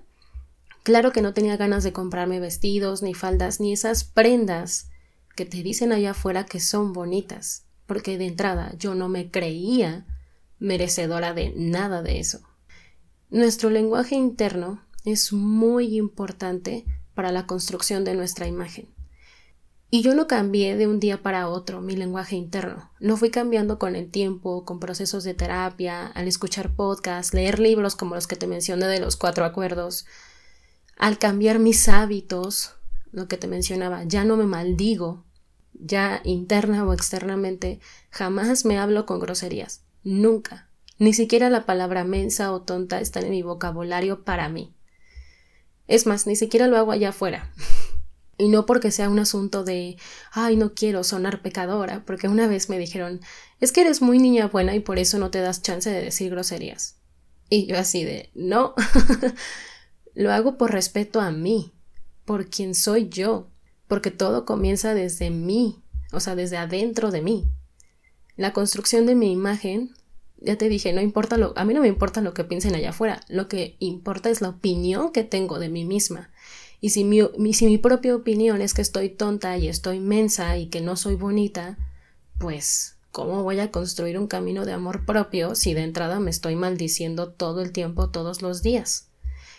Claro 0.84 1.12
que 1.12 1.22
no 1.22 1.34
tenía 1.34 1.58
ganas 1.58 1.84
de 1.84 1.94
comprarme 1.94 2.40
vestidos, 2.40 3.02
ni 3.02 3.14
faldas, 3.14 3.60
ni 3.60 3.74
esas 3.74 4.04
prendas 4.04 4.90
que 5.36 5.46
te 5.46 5.64
dicen 5.64 5.92
allá 5.92 6.12
afuera 6.12 6.46
que 6.46 6.60
son 6.60 6.94
bonitas, 6.94 7.66
porque 7.86 8.18
de 8.18 8.28
entrada 8.28 8.74
yo 8.78 8.96
no 8.96 9.08
me 9.08 9.32
creía 9.32 10.06
merecedora 10.60 11.34
de 11.34 11.54
nada 11.56 12.02
de 12.02 12.20
eso. 12.20 12.42
Nuestro 13.30 13.70
lenguaje 13.70 14.16
interno 14.16 14.87
es 15.08 15.32
muy 15.32 15.98
importante 15.98 16.86
para 17.14 17.32
la 17.32 17.48
construcción 17.48 18.04
de 18.04 18.14
nuestra 18.14 18.46
imagen. 18.46 18.90
Y 19.90 20.02
yo 20.02 20.14
no 20.14 20.28
cambié 20.28 20.76
de 20.76 20.86
un 20.86 21.00
día 21.00 21.24
para 21.24 21.48
otro 21.48 21.80
mi 21.80 21.96
lenguaje 21.96 22.36
interno. 22.36 22.92
Lo 23.00 23.16
fui 23.16 23.32
cambiando 23.32 23.80
con 23.80 23.96
el 23.96 24.12
tiempo, 24.12 24.66
con 24.66 24.82
procesos 24.82 25.24
de 25.24 25.34
terapia, 25.34 26.08
al 26.08 26.28
escuchar 26.28 26.76
podcasts, 26.76 27.34
leer 27.34 27.60
libros 27.60 27.96
como 27.96 28.16
los 28.16 28.28
que 28.28 28.36
te 28.36 28.48
mencioné 28.48 28.88
de 28.88 29.00
los 29.00 29.16
cuatro 29.16 29.46
acuerdos, 29.46 30.06
al 30.98 31.18
cambiar 31.18 31.60
mis 31.60 31.88
hábitos, 31.88 32.74
lo 33.12 33.30
que 33.30 33.38
te 33.38 33.48
mencionaba, 33.48 34.04
ya 34.04 34.26
no 34.26 34.36
me 34.36 34.46
maldigo, 34.46 35.24
ya 35.74 36.20
interna 36.26 36.84
o 36.84 36.92
externamente, 36.92 37.80
jamás 38.10 38.66
me 38.66 38.78
hablo 38.78 39.06
con 39.06 39.20
groserías. 39.20 39.84
Nunca. 40.04 40.70
Ni 41.00 41.14
siquiera 41.14 41.50
la 41.50 41.66
palabra 41.66 42.04
mensa 42.04 42.52
o 42.52 42.64
tonta 42.64 43.00
está 43.00 43.22
en 43.22 43.30
mi 43.30 43.42
vocabulario 43.42 44.26
para 44.26 44.50
mí. 44.50 44.74
Es 45.88 46.06
más, 46.06 46.28
ni 46.28 46.36
siquiera 46.36 46.68
lo 46.68 46.78
hago 46.78 46.92
allá 46.92 47.10
afuera. 47.10 47.52
y 48.38 48.50
no 48.50 48.66
porque 48.66 48.92
sea 48.92 49.10
un 49.10 49.20
asunto 49.20 49.64
de 49.64 49.98
ay, 50.32 50.56
no 50.56 50.74
quiero 50.74 51.04
sonar 51.04 51.42
pecadora, 51.42 52.04
porque 52.06 52.28
una 52.28 52.48
vez 52.48 52.70
me 52.70 52.78
dijeron 52.78 53.22
es 53.60 53.72
que 53.72 53.82
eres 53.82 54.02
muy 54.02 54.20
niña 54.20 54.48
buena 54.48 54.76
y 54.76 54.80
por 54.80 55.00
eso 55.00 55.18
no 55.18 55.32
te 55.32 55.42
das 55.42 55.62
chance 55.62 55.90
de 55.90 56.02
decir 56.02 56.30
groserías. 56.30 56.98
Y 57.50 57.66
yo 57.66 57.78
así 57.78 58.04
de 58.04 58.30
no. 58.36 58.76
lo 60.14 60.32
hago 60.32 60.58
por 60.58 60.72
respeto 60.72 61.22
a 61.22 61.32
mí, 61.32 61.74
por 62.26 62.50
quien 62.50 62.76
soy 62.76 63.10
yo, 63.10 63.50
porque 63.88 64.12
todo 64.12 64.46
comienza 64.46 64.94
desde 64.94 65.30
mí, 65.30 65.84
o 66.12 66.20
sea, 66.20 66.36
desde 66.36 66.58
adentro 66.58 67.12
de 67.12 67.22
mí. 67.22 67.52
La 68.36 68.54
construcción 68.54 69.06
de 69.06 69.16
mi 69.16 69.32
imagen 69.32 69.96
ya 70.40 70.58
te 70.58 70.70
dije, 70.70 70.94
no 70.94 71.02
importa 71.02 71.38
lo, 71.38 71.54
a 71.56 71.66
mí 71.66 71.74
no 71.74 71.82
me 71.82 71.88
importa 71.88 72.22
lo 72.22 72.34
que 72.34 72.44
piensen 72.44 72.76
allá 72.76 72.92
afuera, 72.92 73.22
lo 73.28 73.48
que 73.48 73.76
importa 73.80 74.30
es 74.30 74.42
la 74.42 74.50
opinión 74.50 75.12
que 75.12 75.24
tengo 75.24 75.60
de 75.60 75.70
mí 75.70 75.86
misma. 75.86 76.30
Y 76.80 76.92
si 76.92 77.04
mi, 77.04 77.22
si 77.54 77.66
mi 77.66 77.78
propia 77.78 78.16
opinión 78.16 78.62
es 78.62 78.74
que 78.74 78.84
estoy 78.84 79.10
tonta 79.10 79.58
y 79.58 79.68
estoy 79.68 80.00
mensa 80.00 80.58
y 80.58 80.68
que 80.68 80.82
no 80.82 80.96
soy 80.96 81.16
bonita, 81.16 81.78
pues, 82.38 82.98
¿cómo 83.12 83.42
voy 83.42 83.60
a 83.60 83.72
construir 83.72 84.20
un 84.20 84.28
camino 84.28 84.64
de 84.64 84.74
amor 84.74 85.06
propio 85.06 85.56
si 85.56 85.74
de 85.74 85.82
entrada 85.82 86.20
me 86.20 86.30
estoy 86.30 86.56
maldiciendo 86.56 87.30
todo 87.30 87.62
el 87.62 87.72
tiempo, 87.72 88.12
todos 88.12 88.44
los 88.44 88.62
días? 88.62 89.10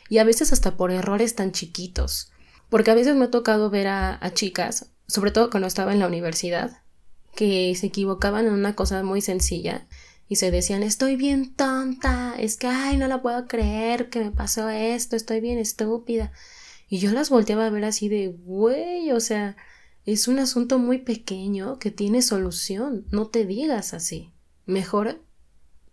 Y 0.08 0.18
a 0.18 0.24
veces 0.24 0.52
hasta 0.52 0.76
por 0.76 0.92
errores 0.92 1.34
tan 1.34 1.50
chiquitos. 1.50 2.30
Porque 2.70 2.90
a 2.90 2.94
veces 2.94 3.16
me 3.16 3.24
ha 3.24 3.30
tocado 3.30 3.68
ver 3.68 3.88
a, 3.88 4.24
a 4.24 4.32
chicas, 4.32 4.90
sobre 5.08 5.32
todo 5.32 5.50
cuando 5.50 5.66
estaba 5.66 5.92
en 5.92 5.98
la 5.98 6.06
universidad, 6.06 6.82
que 7.34 7.74
se 7.74 7.86
equivocaban 7.86 8.46
en 8.46 8.52
una 8.52 8.76
cosa 8.76 9.02
muy 9.02 9.22
sencilla 9.22 9.86
y 10.28 10.36
se 10.36 10.50
decían 10.50 10.82
estoy 10.82 11.16
bien 11.16 11.54
tonta, 11.54 12.34
es 12.38 12.56
que 12.56 12.66
ay 12.66 12.96
no 12.96 13.08
la 13.08 13.22
puedo 13.22 13.46
creer 13.46 14.10
que 14.10 14.20
me 14.20 14.30
pasó 14.30 14.68
esto, 14.68 15.16
estoy 15.16 15.40
bien 15.40 15.58
estúpida. 15.58 16.32
Y 16.88 16.98
yo 16.98 17.12
las 17.12 17.30
volteaba 17.30 17.66
a 17.66 17.70
ver 17.70 17.84
así 17.84 18.08
de 18.08 18.28
güey, 18.28 19.10
o 19.12 19.20
sea, 19.20 19.56
es 20.06 20.28
un 20.28 20.38
asunto 20.38 20.78
muy 20.78 20.98
pequeño 20.98 21.78
que 21.78 21.90
tiene 21.90 22.22
solución, 22.22 23.06
no 23.10 23.26
te 23.26 23.44
digas 23.44 23.92
así. 23.94 24.32
Mejor 24.64 25.20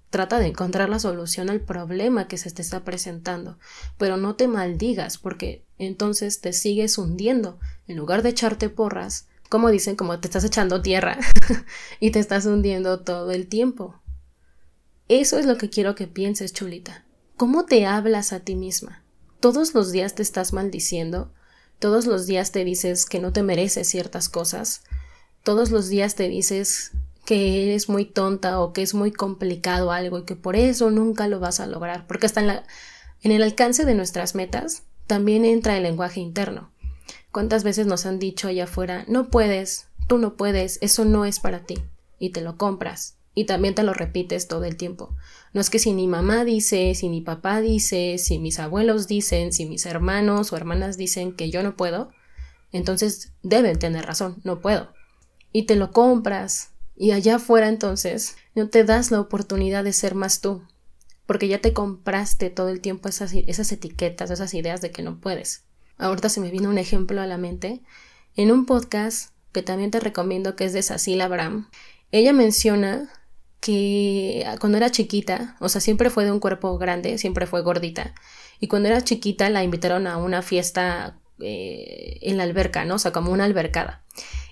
trata 0.10 0.40
de 0.40 0.48
encontrar 0.48 0.90
la 0.90 1.00
solución 1.00 1.50
al 1.50 1.60
problema 1.60 2.30
que 2.30 2.38
se 2.38 2.50
te 2.52 2.62
está 2.62 2.86
presentando, 2.86 3.58
pero 3.98 4.16
no 4.16 4.36
te 4.36 4.48
maldigas 4.48 5.18
porque 5.18 5.66
entonces 5.78 6.40
te 6.40 6.54
sigues 6.54 6.98
hundiendo. 6.98 7.60
En 7.88 7.98
lugar 7.98 8.22
de 8.22 8.30
echarte 8.30 8.70
porras, 8.70 9.28
como 9.50 9.70
dicen, 9.70 9.98
como 9.98 10.20
te 10.20 10.28
estás 10.28 10.46
echando 10.46 10.82
tierra 10.82 11.20
y 12.00 12.12
te 12.12 12.20
estás 12.20 12.46
hundiendo 12.46 13.02
todo 13.02 13.32
el 13.32 13.48
tiempo. 13.48 14.00
Eso 15.08 15.38
es 15.38 15.46
lo 15.46 15.60
que 15.60 15.70
quiero 15.70 15.94
que 15.94 16.08
pienses, 16.08 16.52
chulita. 16.52 17.06
¿Cómo 17.38 17.66
te 17.66 17.86
hablas 17.86 18.34
a 18.34 18.40
ti 18.40 18.56
misma? 18.56 19.04
¿Todos 19.40 19.76
los 19.76 19.92
días 19.92 20.16
te 20.16 20.24
estás 20.24 20.52
maldiciendo? 20.52 21.32
¿Todos 21.78 22.08
los 22.08 22.26
días 22.26 22.52
te 22.52 22.66
dices 22.66 23.06
que 23.06 23.20
no 23.20 23.32
te 23.32 23.44
mereces 23.44 23.88
ciertas 23.88 24.30
cosas? 24.30 24.82
¿Todos 25.44 25.70
los 25.70 25.90
días 25.90 26.16
te 26.16 26.28
dices 26.28 26.94
que 27.24 27.66
eres 27.68 27.88
muy 27.88 28.06
tonta 28.06 28.60
o 28.60 28.74
que 28.74 28.82
es 28.82 28.96
muy 28.96 29.12
complicado 29.12 29.92
algo 29.92 30.18
y 30.18 30.26
que 30.26 30.36
por 30.36 30.56
eso 30.56 30.90
nunca 30.90 31.28
lo 31.28 31.40
vas 31.40 31.60
a 31.60 31.68
lograr? 31.68 32.08
Porque 32.08 32.26
hasta 32.26 32.66
en, 33.22 33.32
el 33.32 33.44
alcance 33.44 33.86
de 33.86 33.94
nuestras 33.94 34.34
metas 34.34 34.86
también 35.06 35.46
entra 35.46 35.78
el 35.78 35.84
lenguaje 35.84 36.20
interno. 36.20 36.72
¿Cuántas 37.32 37.64
veces 37.64 37.86
nos 37.86 38.08
han 38.08 38.18
dicho 38.18 38.48
allá 38.48 38.64
afuera, 38.64 39.06
no 39.08 39.30
puedes, 39.30 39.86
tú 40.08 40.18
no 40.18 40.36
puedes, 40.36 40.80
eso 40.82 41.06
no 41.06 41.26
es 41.26 41.40
para 41.40 41.60
ti? 41.60 41.84
Y 42.18 42.32
te 42.32 42.42
lo 42.42 42.58
compras 42.58 43.20
y 43.36 43.46
también 43.46 43.76
te 43.76 43.84
lo 43.84 43.94
repites 43.94 44.48
todo 44.48 44.64
el 44.64 44.78
tiempo. 44.78 45.16
No 45.54 45.62
es 45.62 45.70
que 45.70 45.78
si 45.78 45.94
mi 45.94 46.08
mamá 46.08 46.46
dice, 46.46 46.96
si 46.96 47.10
mi 47.10 47.22
papá 47.22 47.62
dice, 47.62 48.18
si 48.18 48.40
mis 48.40 48.60
abuelos 48.60 49.08
dicen, 49.08 49.54
si 49.54 49.66
mis 49.66 49.86
hermanos 49.86 50.52
o 50.52 50.58
hermanas 50.58 50.98
dicen 50.98 51.34
que 51.34 51.52
yo 51.52 51.62
no 51.62 51.76
puedo, 51.76 52.10
entonces 52.72 53.34
deben 53.44 53.78
tener 53.78 54.06
razón, 54.06 54.42
no 54.44 54.62
puedo. 54.62 54.94
Y 55.52 55.64
te 55.64 55.76
lo 55.76 55.92
compras. 55.92 56.72
Y 56.98 57.12
allá 57.12 57.36
afuera 57.36 57.68
entonces 57.68 58.38
no 58.56 58.70
te 58.70 58.86
das 58.86 59.12
la 59.12 59.20
oportunidad 59.20 59.84
de 59.84 59.92
ser 59.92 60.16
más 60.16 60.40
tú, 60.40 60.64
porque 61.26 61.50
ya 61.50 61.60
te 61.60 61.74
compraste 61.74 62.50
todo 62.50 62.70
el 62.70 62.80
tiempo 62.80 63.10
esas, 63.10 63.34
esas 63.34 63.72
etiquetas, 63.72 64.32
esas 64.32 64.54
ideas 64.54 64.80
de 64.80 64.92
que 64.92 65.04
no 65.04 65.20
puedes. 65.20 65.66
Ahorita 65.98 66.30
se 66.30 66.40
me 66.40 66.52
vino 66.52 66.70
un 66.70 66.78
ejemplo 66.78 67.22
a 67.22 67.28
la 67.28 67.38
mente. 67.38 67.82
En 68.36 68.52
un 68.52 68.66
podcast 68.66 69.32
que 69.52 69.62
también 69.62 69.92
te 69.92 70.00
recomiendo 70.00 70.56
que 70.56 70.66
es 70.66 70.74
de 70.74 70.84
Cecil 70.84 71.22
Abraham, 71.22 71.70
ella 72.12 72.34
menciona 72.34 73.10
que 73.66 74.46
cuando 74.60 74.78
era 74.78 74.92
chiquita, 74.92 75.56
o 75.60 75.70
sea, 75.70 75.82
siempre 75.82 76.12
fue 76.12 76.24
de 76.24 76.32
un 76.32 76.40
cuerpo 76.40 76.78
grande, 76.78 77.18
siempre 77.18 77.48
fue 77.48 77.64
gordita. 77.64 78.14
Y 78.60 78.68
cuando 78.68 78.90
era 78.90 79.04
chiquita 79.04 79.50
la 79.50 79.64
invitaron 79.64 80.06
a 80.06 80.18
una 80.18 80.44
fiesta 80.44 81.20
eh, 81.40 82.20
en 82.22 82.38
la 82.38 82.44
alberca, 82.44 82.86
¿no? 82.86 82.96
O 82.96 83.00
sea, 83.00 83.12
como 83.12 83.32
una 83.32 83.46
albercada. 83.46 84.06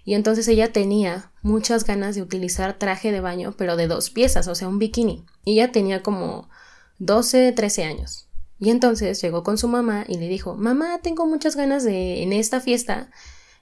Y 0.04 0.16
entonces 0.16 0.48
ella 0.48 0.74
tenía 0.74 1.32
muchas 1.44 1.86
ganas 1.86 2.16
de 2.16 2.24
utilizar 2.24 2.80
traje 2.80 3.12
de 3.12 3.22
baño, 3.22 3.54
pero 3.56 3.76
de 3.78 3.86
dos 3.86 4.10
piezas, 4.10 4.48
o 4.48 4.56
sea, 4.56 4.68
un 4.68 4.80
bikini. 4.80 5.28
Y 5.46 5.54
ella 5.54 5.72
tenía 5.72 6.02
como 6.02 6.50
12, 6.98 7.52
13 7.52 7.84
años. 7.84 8.30
Y 8.58 8.72
entonces 8.72 9.22
llegó 9.22 9.44
con 9.44 9.60
su 9.60 9.68
mamá 9.68 10.06
y 10.08 10.18
le 10.18 10.28
dijo, 10.28 10.56
mamá, 10.56 11.02
tengo 11.04 11.28
muchas 11.28 11.56
ganas 11.56 11.84
de 11.84 12.24
en 12.24 12.34
esta 12.34 12.62
fiesta 12.62 13.12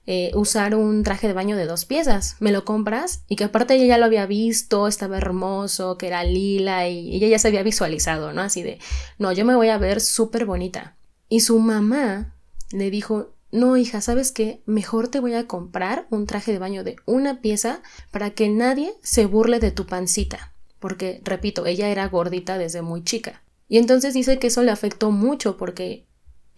eh, 0.08 0.32
usar 0.34 0.76
un 0.76 1.04
traje 1.04 1.28
de 1.28 1.34
baño 1.34 1.56
de 1.56 1.66
dos 1.66 1.86
piezas. 1.86 2.36
¿Me 2.40 2.52
lo 2.52 2.66
compras? 2.66 3.24
Y 3.28 3.36
que 3.36 3.44
aparte 3.44 3.76
ella 3.76 3.86
ya 3.86 3.98
lo 3.98 4.06
había 4.06 4.26
visto, 4.26 4.88
estaba 4.88 5.18
hermoso, 5.18 5.98
que 5.98 6.08
era 6.08 6.24
lila 6.24 6.88
y 6.88 7.16
ella 7.16 7.28
ya 7.28 7.40
se 7.40 7.48
había 7.48 7.64
visualizado, 7.64 8.34
¿no? 8.34 8.42
Así 8.42 8.64
de, 8.64 8.80
no, 9.20 9.32
yo 9.32 9.46
me 9.46 9.56
voy 9.56 9.70
a 9.70 9.78
ver 9.78 10.02
súper 10.02 10.46
bonita. 10.46 10.96
Y 11.30 11.42
su 11.42 11.60
mamá 11.60 12.34
le 12.72 12.90
dijo, 12.90 13.34
no, 13.52 13.78
hija, 13.78 14.02
¿sabes 14.02 14.32
qué? 14.32 14.62
Mejor 14.66 15.10
te 15.10 15.20
voy 15.20 15.34
a 15.34 15.48
comprar 15.48 16.08
un 16.10 16.26
traje 16.26 16.52
de 16.52 16.60
baño 16.60 16.84
de 16.84 16.96
una 17.06 17.42
pieza 17.42 17.82
para 18.10 18.32
que 18.32 18.50
nadie 18.50 18.94
se 19.04 19.26
burle 19.26 19.60
de 19.60 19.72
tu 19.72 19.86
pancita. 19.86 20.54
Porque, 20.80 21.22
repito, 21.24 21.66
ella 21.66 21.90
era 21.90 22.08
gordita 22.08 22.58
desde 22.58 22.82
muy 22.82 23.04
chica. 23.04 23.44
Y 23.68 23.78
entonces 23.78 24.14
dice 24.14 24.40
que 24.40 24.48
eso 24.48 24.64
le 24.64 24.72
afectó 24.72 25.12
mucho 25.12 25.58
porque 25.58 26.06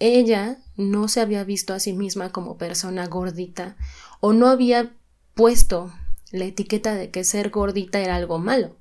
ella 0.03 0.57
no 0.75 1.07
se 1.07 1.21
había 1.21 1.45
visto 1.45 1.73
a 1.73 1.79
sí 1.79 1.93
misma 1.93 2.33
como 2.33 2.57
persona 2.57 3.07
gordita 3.07 3.77
o 4.19 4.33
no 4.33 4.47
había 4.47 4.93
puesto 5.33 5.93
la 6.31 6.43
etiqueta 6.43 6.93
de 6.95 7.09
que 7.09 7.23
ser 7.23 7.51
gordita 7.51 7.99
era 7.99 8.17
algo 8.17 8.37
malo. 8.37 8.75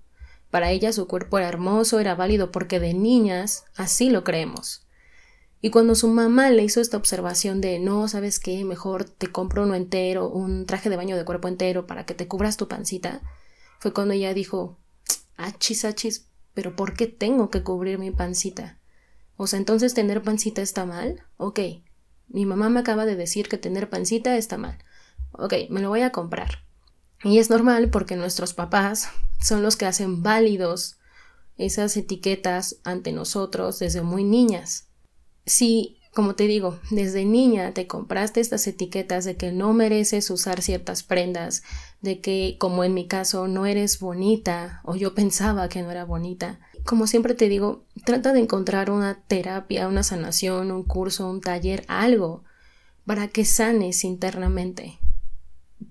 Para 0.50 0.72
ella 0.72 0.92
su 0.92 1.06
cuerpo 1.06 1.38
era 1.38 1.48
hermoso, 1.48 2.00
era 2.00 2.16
válido 2.16 2.50
porque 2.50 2.80
de 2.80 2.92
niñas 2.92 3.64
así 3.76 4.10
lo 4.10 4.24
creemos. 4.24 4.84
Y 5.60 5.70
cuando 5.70 5.94
su 5.94 6.08
mamá 6.08 6.50
le 6.50 6.64
hizo 6.64 6.80
esta 6.80 6.96
observación 6.96 7.60
de 7.60 7.78
no, 7.78 8.08
¿sabes 8.08 8.40
qué? 8.40 8.64
Mejor 8.64 9.04
te 9.04 9.28
compro 9.30 9.62
uno 9.62 9.76
entero, 9.76 10.28
un 10.28 10.66
traje 10.66 10.90
de 10.90 10.96
baño 10.96 11.16
de 11.16 11.24
cuerpo 11.24 11.46
entero 11.46 11.86
para 11.86 12.04
que 12.04 12.14
te 12.14 12.26
cubras 12.26 12.56
tu 12.56 12.66
pancita, 12.66 13.22
fue 13.78 13.92
cuando 13.92 14.14
ella 14.14 14.34
dijo, 14.34 14.76
achis, 15.36 15.84
achis, 15.84 16.26
pero 16.52 16.74
¿por 16.74 16.94
qué 16.94 17.06
tengo 17.06 17.48
que 17.48 17.62
cubrir 17.62 17.98
mi 17.98 18.10
pancita? 18.10 18.81
O 19.42 19.56
entonces 19.56 19.92
tener 19.92 20.22
pancita 20.22 20.62
está 20.62 20.86
mal. 20.86 21.24
Ok, 21.36 21.58
mi 22.28 22.46
mamá 22.46 22.68
me 22.68 22.78
acaba 22.78 23.04
de 23.04 23.16
decir 23.16 23.48
que 23.48 23.58
tener 23.58 23.90
pancita 23.90 24.36
está 24.36 24.56
mal. 24.56 24.78
Ok, 25.32 25.54
me 25.68 25.80
lo 25.80 25.88
voy 25.88 26.02
a 26.02 26.12
comprar. 26.12 26.64
Y 27.24 27.38
es 27.38 27.50
normal 27.50 27.90
porque 27.90 28.14
nuestros 28.14 28.54
papás 28.54 29.08
son 29.40 29.64
los 29.64 29.74
que 29.74 29.86
hacen 29.86 30.22
válidos 30.22 31.00
esas 31.56 31.96
etiquetas 31.96 32.76
ante 32.84 33.10
nosotros 33.10 33.80
desde 33.80 34.02
muy 34.02 34.22
niñas. 34.22 34.86
Si, 35.44 35.98
como 36.14 36.36
te 36.36 36.46
digo, 36.46 36.78
desde 36.92 37.24
niña 37.24 37.74
te 37.74 37.88
compraste 37.88 38.38
estas 38.38 38.64
etiquetas 38.68 39.24
de 39.24 39.36
que 39.36 39.50
no 39.50 39.72
mereces 39.72 40.30
usar 40.30 40.62
ciertas 40.62 41.02
prendas, 41.02 41.64
de 42.00 42.20
que, 42.20 42.58
como 42.60 42.84
en 42.84 42.94
mi 42.94 43.08
caso, 43.08 43.48
no 43.48 43.66
eres 43.66 43.98
bonita 43.98 44.82
o 44.84 44.94
yo 44.94 45.16
pensaba 45.16 45.68
que 45.68 45.82
no 45.82 45.90
era 45.90 46.04
bonita, 46.04 46.60
como 46.84 47.06
siempre 47.06 47.34
te 47.34 47.48
digo, 47.48 47.84
trata 48.04 48.32
de 48.32 48.40
encontrar 48.40 48.90
una 48.90 49.22
terapia, 49.26 49.88
una 49.88 50.02
sanación, 50.02 50.70
un 50.70 50.82
curso, 50.82 51.28
un 51.28 51.40
taller, 51.40 51.84
algo 51.88 52.44
para 53.06 53.28
que 53.28 53.44
sanes 53.44 54.04
internamente. 54.04 54.98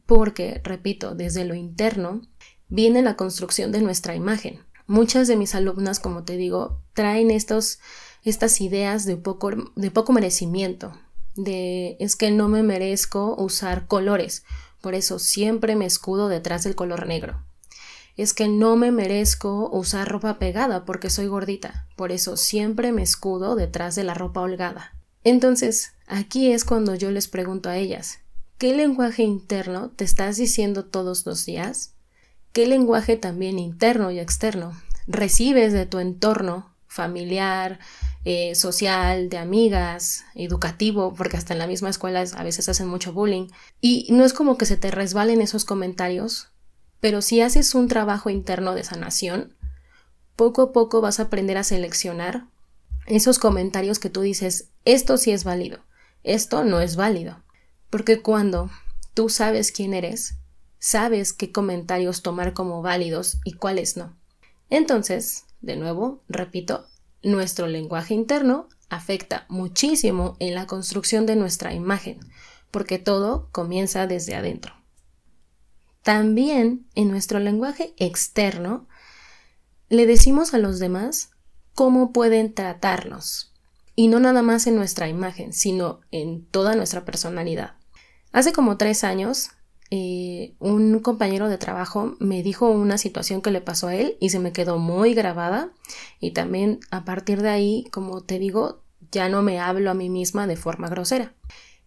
Porque, 0.06 0.62
repito, 0.64 1.16
desde 1.16 1.46
lo 1.46 1.56
interno 1.56 2.22
viene 2.68 3.02
la 3.02 3.16
construcción 3.16 3.72
de 3.72 3.82
nuestra 3.82 4.16
imagen. 4.16 4.60
Muchas 4.88 5.28
de 5.28 5.36
mis 5.36 5.56
alumnas, 5.56 6.00
como 6.00 6.24
te 6.24 6.38
digo, 6.38 6.82
traen 6.94 7.32
estos, 7.32 7.80
estas 8.24 8.60
ideas 8.62 9.06
de 9.06 9.18
poco, 9.18 9.52
de 9.76 9.92
poco 9.92 10.14
merecimiento, 10.14 10.94
de 11.36 11.96
es 12.00 12.16
que 12.16 12.32
no 12.32 12.50
me 12.50 12.64
merezco 12.64 13.36
usar 13.38 13.88
colores, 13.88 14.44
por 14.82 14.96
eso 14.96 15.20
siempre 15.20 15.76
me 15.76 15.86
escudo 15.86 16.28
detrás 16.28 16.64
del 16.64 16.76
color 16.76 17.08
negro 17.08 17.46
es 18.18 18.34
que 18.34 18.48
no 18.48 18.76
me 18.76 18.92
merezco 18.92 19.70
usar 19.72 20.08
ropa 20.08 20.40
pegada 20.40 20.86
porque 20.86 21.10
soy 21.10 21.28
gordita, 21.28 21.88
por 21.96 22.12
eso 22.12 22.38
siempre 22.38 22.92
me 22.92 23.04
escudo 23.04 23.56
detrás 23.56 23.96
de 23.96 24.04
la 24.04 24.14
ropa 24.14 24.42
holgada. 24.42 24.94
Entonces, 25.24 25.94
aquí 26.08 26.52
es 26.52 26.66
cuando 26.66 26.96
yo 26.96 27.12
les 27.12 27.28
pregunto 27.28 27.70
a 27.70 27.78
ellas, 27.78 28.20
¿qué 28.58 28.76
lenguaje 28.76 29.24
interno 29.24 29.90
te 29.90 30.04
estás 30.04 30.38
diciendo 30.38 30.86
todos 30.86 31.26
los 31.26 31.46
días? 31.46 31.94
¿Qué 32.54 32.68
lenguaje 32.68 33.18
también 33.18 33.60
interno 33.60 34.12
y 34.12 34.20
externo 34.20 34.74
recibes 35.08 35.74
de 35.74 35.86
tu 35.86 36.00
entorno 36.00 36.72
familiar, 36.88 37.80
eh, 38.26 38.54
social, 38.56 39.30
de 39.30 39.38
amigas, 39.38 40.26
educativo, 40.36 41.14
porque 41.16 41.38
hasta 41.38 41.54
en 41.54 41.60
la 41.60 41.68
misma 41.68 41.90
escuela 41.90 42.24
a 42.36 42.44
veces 42.44 42.68
hacen 42.70 42.88
mucho 42.88 43.14
bullying. 43.14 43.48
Y 43.80 44.08
no 44.12 44.26
es 44.26 44.34
como 44.34 44.58
que 44.58 44.66
se 44.66 44.78
te 44.78 44.92
resbalen 44.92 45.42
esos 45.42 45.66
comentarios, 45.66 46.50
pero 47.02 47.22
si 47.22 47.42
haces 47.42 47.76
un 47.76 47.88
trabajo 47.88 48.30
interno 48.30 48.74
de 48.74 48.84
sanación, 48.84 49.54
poco 50.38 50.62
a 50.62 50.72
poco 50.72 51.02
vas 51.02 51.20
a 51.20 51.24
aprender 51.24 51.58
a 51.58 51.64
seleccionar 51.64 52.46
esos 53.08 53.40
comentarios 53.40 54.00
que 54.00 54.10
tú 54.10 54.22
dices, 54.22 54.70
esto 54.86 55.18
sí 55.18 55.32
es 55.32 55.44
válido, 55.44 55.80
esto 56.24 56.64
no 56.64 56.80
es 56.80 56.96
válido. 56.96 57.42
Porque 57.90 58.22
cuando 58.22 58.70
tú 59.14 59.28
sabes 59.28 59.72
quién 59.72 59.94
eres, 59.94 60.36
sabes 60.80 61.34
qué 61.34 61.52
comentarios 61.52 62.22
tomar 62.22 62.54
como 62.54 62.82
válidos 62.82 63.40
y 63.44 63.54
cuáles 63.54 63.98
no. 63.98 64.16
Entonces, 64.70 65.46
de 65.60 65.76
nuevo, 65.76 66.22
repito, 66.30 66.88
nuestro 67.24 67.68
lenguaje 67.68 68.14
interno 68.14 68.70
afecta 68.90 69.46
muchísimo 69.50 70.36
en 70.40 70.56
la 70.56 70.68
construcción 70.68 71.26
de 71.26 71.36
nuestra 71.36 71.74
imagen, 71.74 72.20
porque 72.70 73.00
todo 73.00 73.50
comienza 73.52 74.08
desde 74.08 74.36
adentro. 74.36 74.81
También 76.04 76.88
en 76.96 77.10
nuestro 77.10 77.40
lenguaje 77.40 77.94
externo 77.98 78.88
le 79.90 80.06
decimos 80.06 80.54
a 80.54 80.58
los 80.58 80.80
demás 80.80 81.32
cómo 81.74 82.12
pueden 82.12 82.54
tratarnos. 82.54 83.54
Y 83.96 84.08
no 84.08 84.20
nada 84.20 84.42
más 84.42 84.68
en 84.68 84.76
nuestra 84.76 85.10
imagen, 85.10 85.54
sino 85.54 86.00
en 86.12 86.46
toda 86.46 86.76
nuestra 86.76 87.06
personalidad. 87.06 87.76
Hace 88.32 88.54
como 88.54 88.78
tres 88.78 89.04
años 89.04 89.52
eh, 89.94 90.56
un 90.60 91.00
compañero 91.00 91.50
de 91.50 91.58
trabajo 91.58 92.16
me 92.20 92.44
dijo 92.44 92.72
una 92.72 92.98
situación 92.98 93.42
que 93.42 93.52
le 93.52 93.60
pasó 93.60 93.88
a 93.90 93.96
él 93.96 94.16
y 94.22 94.30
se 94.30 94.40
me 94.40 94.54
quedó 94.54 94.78
muy 94.78 95.14
grabada 95.14 95.74
y 96.22 96.32
también 96.32 96.80
a 96.92 97.04
partir 97.04 97.42
de 97.42 97.50
ahí, 97.50 97.88
como 97.92 98.22
te 98.22 98.40
digo, 98.40 98.84
ya 99.12 99.28
no 99.28 99.42
me 99.42 99.60
hablo 99.60 99.92
a 99.92 99.94
mí 99.94 100.10
misma 100.10 100.48
de 100.48 100.56
forma 100.56 100.88
grosera. 100.88 101.34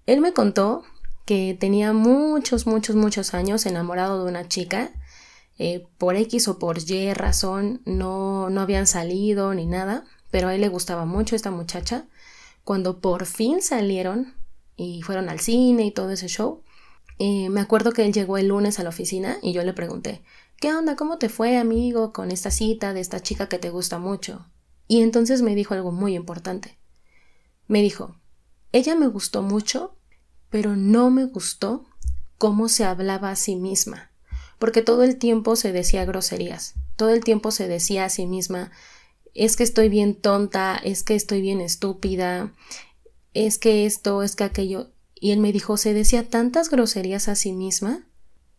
Él 0.05 0.21
me 0.21 0.35
contó 0.35 0.83
que 1.25 1.57
tenía 1.59 1.93
muchos, 1.93 2.67
muchos, 2.67 2.97
muchos 2.97 3.35
años 3.35 3.67
enamorado 3.67 4.25
de 4.25 4.31
una 4.31 4.49
chica, 4.49 4.93
eh, 5.59 5.87
por 5.99 6.17
X 6.17 6.49
o 6.49 6.59
por 6.59 6.79
Y 6.79 7.13
razón 7.15 7.81
no, 7.85 8.51
no 8.51 8.61
habían 8.61 8.87
salido 8.87 9.55
ni 9.55 9.67
nada, 9.67 10.05
pero 10.31 10.49
a 10.49 10.55
él 10.55 10.61
le 10.61 10.69
gustaba 10.69 11.05
mucho 11.05 11.37
esta 11.37 11.51
muchacha. 11.51 12.07
Cuando 12.65 13.01
por 13.01 13.27
fin 13.27 13.63
salieron 13.63 14.35
y 14.77 15.03
fueron 15.03 15.29
al 15.29 15.41
cine 15.41 15.85
y 15.85 15.91
todo 15.93 16.11
ese 16.11 16.29
show, 16.29 16.63
eh, 17.19 17.49
me 17.51 17.61
acuerdo 17.61 17.93
que 17.93 18.05
él 18.05 18.13
llegó 18.13 18.39
el 18.39 18.49
lunes 18.49 18.81
a 18.81 18.83
la 18.83 18.89
oficina 18.89 19.39
y 19.43 19.53
yo 19.53 19.63
le 19.63 19.73
pregunté, 19.73 20.23
¿qué 20.59 20.75
onda? 20.75 20.97
¿Cómo 20.97 21.19
te 21.19 21.29
fue, 21.29 21.57
amigo, 21.59 22.13
con 22.13 22.33
esta 22.33 22.51
cita 22.51 22.93
de 22.93 23.01
esta 23.01 23.21
chica 23.21 23.49
que 23.49 23.59
te 23.59 23.71
gusta 23.71 23.99
mucho? 23.99 24.47
Y 24.89 25.03
entonces 25.03 25.43
me 25.43 25.55
dijo 25.55 25.75
algo 25.75 25.93
muy 25.93 26.15
importante. 26.15 26.79
Me 27.69 27.81
dijo, 27.81 28.17
ella 28.73 28.97
me 28.97 29.07
gustó 29.07 29.43
mucho, 29.43 29.97
pero 30.55 30.77
no 30.77 31.11
me 31.11 31.25
gustó 31.25 31.85
cómo 32.39 32.69
se 32.69 32.85
hablaba 32.85 33.33
a 33.33 33.35
sí 33.35 33.57
misma, 33.57 34.13
porque 34.61 34.83
todo 34.83 35.03
el 35.03 35.17
tiempo 35.17 35.57
se 35.57 35.73
decía 35.73 36.05
groserías, 36.05 36.75
todo 36.95 37.09
el 37.09 37.25
tiempo 37.25 37.51
se 37.51 37.67
decía 37.67 38.05
a 38.05 38.09
sí 38.09 38.25
misma, 38.25 38.71
es 39.35 39.57
que 39.57 39.65
estoy 39.65 39.89
bien 39.89 40.15
tonta, 40.15 40.77
es 40.77 41.03
que 41.03 41.17
estoy 41.17 41.41
bien 41.41 41.61
estúpida, 41.61 42.53
es 43.33 43.59
que 43.59 43.85
esto, 43.85 44.23
es 44.23 44.37
que 44.37 44.45
aquello, 44.45 44.93
y 45.17 45.33
él 45.33 45.41
me 45.41 45.51
dijo, 45.51 45.77
se 45.77 45.93
decía 45.93 46.31
tantas 46.31 46.71
groserías 46.71 47.27
a 47.27 47.35
sí 47.35 47.51
misma 47.51 48.07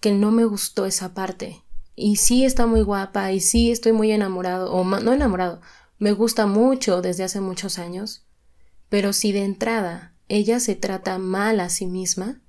que 0.02 0.12
no 0.12 0.32
me 0.32 0.44
gustó 0.44 0.86
esa 0.86 1.14
parte. 1.14 1.64
Y 1.96 2.18
sí 2.18 2.44
está 2.44 2.66
muy 2.66 2.82
guapa, 2.82 3.32
y 3.32 3.40
sí 3.40 3.72
estoy 3.72 3.94
muy 3.94 4.12
enamorado, 4.12 4.70
o 4.74 4.84
no 4.84 5.14
enamorado, 5.14 5.62
me 5.98 6.12
gusta 6.12 6.46
mucho 6.46 7.02
desde 7.02 7.24
hace 7.24 7.40
muchos 7.40 7.80
años. 7.80 8.26
Pero 8.90 9.14
si 9.14 9.32
de 9.32 9.46
entrada 9.46 10.15
ella 10.28 10.60
se 10.60 10.76
trata 10.76 11.18
mal 11.18 11.60
a 11.60 11.70
sí 11.70 11.86
misma, 11.86 12.42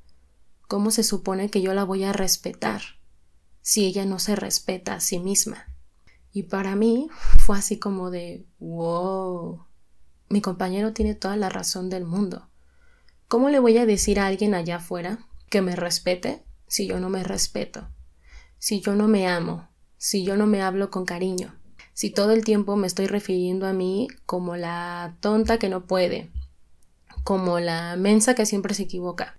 ¿cómo 0.67 0.91
se 0.91 1.03
supone 1.03 1.51
que 1.51 1.61
yo 1.61 1.75
la 1.75 1.85
voy 1.85 2.05
a 2.05 2.13
respetar 2.13 2.83
si 3.61 3.85
ella 3.85 4.07
no 4.07 4.19
se 4.19 4.37
respeta 4.37 4.95
a 4.95 5.01
sí 5.01 5.19
misma? 5.19 5.67
Y 6.33 6.45
para 6.45 6.77
mí 6.77 7.09
fue 7.39 7.59
así 7.59 7.79
como 7.79 8.11
de, 8.11 8.47
wow, 8.59 9.65
mi 10.29 10.41
compañero 10.41 10.93
tiene 10.93 11.15
toda 11.15 11.37
la 11.37 11.49
razón 11.49 11.89
del 11.89 12.05
mundo. 12.05 12.49
¿Cómo 13.29 13.51
le 13.51 13.59
voy 13.59 13.79
a 13.79 13.87
decir 13.87 14.21
a 14.21 14.27
alguien 14.27 14.55
allá 14.55 14.77
afuera 14.77 15.19
que 15.51 15.63
me 15.63 15.77
respete 15.77 16.45
si 16.69 16.87
yo 16.87 17.01
no 17.01 17.11
me 17.11 17.25
respeto? 17.25 17.89
Si 18.59 18.81
yo 18.81 18.95
no 18.95 19.09
me 19.09 19.27
amo, 19.29 19.69
si 19.99 20.25
yo 20.25 20.37
no 20.37 20.47
me 20.47 20.63
hablo 20.63 20.91
con 20.91 21.05
cariño, 21.05 21.55
si 21.93 22.11
todo 22.11 22.33
el 22.33 22.45
tiempo 22.45 22.77
me 22.77 22.87
estoy 22.87 23.07
refiriendo 23.07 23.67
a 23.67 23.73
mí 23.73 24.09
como 24.27 24.57
la 24.57 25.17
tonta 25.21 25.59
que 25.59 25.69
no 25.69 25.87
puede, 25.87 26.31
como 27.27 27.59
la 27.59 27.97
mensa 27.97 28.37
que 28.37 28.47
siempre 28.47 28.73
se 28.73 28.85
equivoca. 28.85 29.37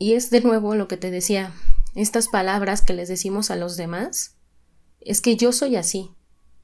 Y 0.00 0.14
es 0.14 0.30
de 0.30 0.40
nuevo 0.40 0.74
lo 0.74 0.88
que 0.88 0.96
te 0.96 1.12
decía, 1.12 1.52
estas 1.94 2.26
palabras 2.26 2.82
que 2.82 2.92
les 2.92 3.06
decimos 3.06 3.52
a 3.52 3.56
los 3.56 3.76
demás, 3.76 4.34
es 5.00 5.20
que 5.20 5.36
yo 5.36 5.52
soy 5.52 5.76
así. 5.76 6.10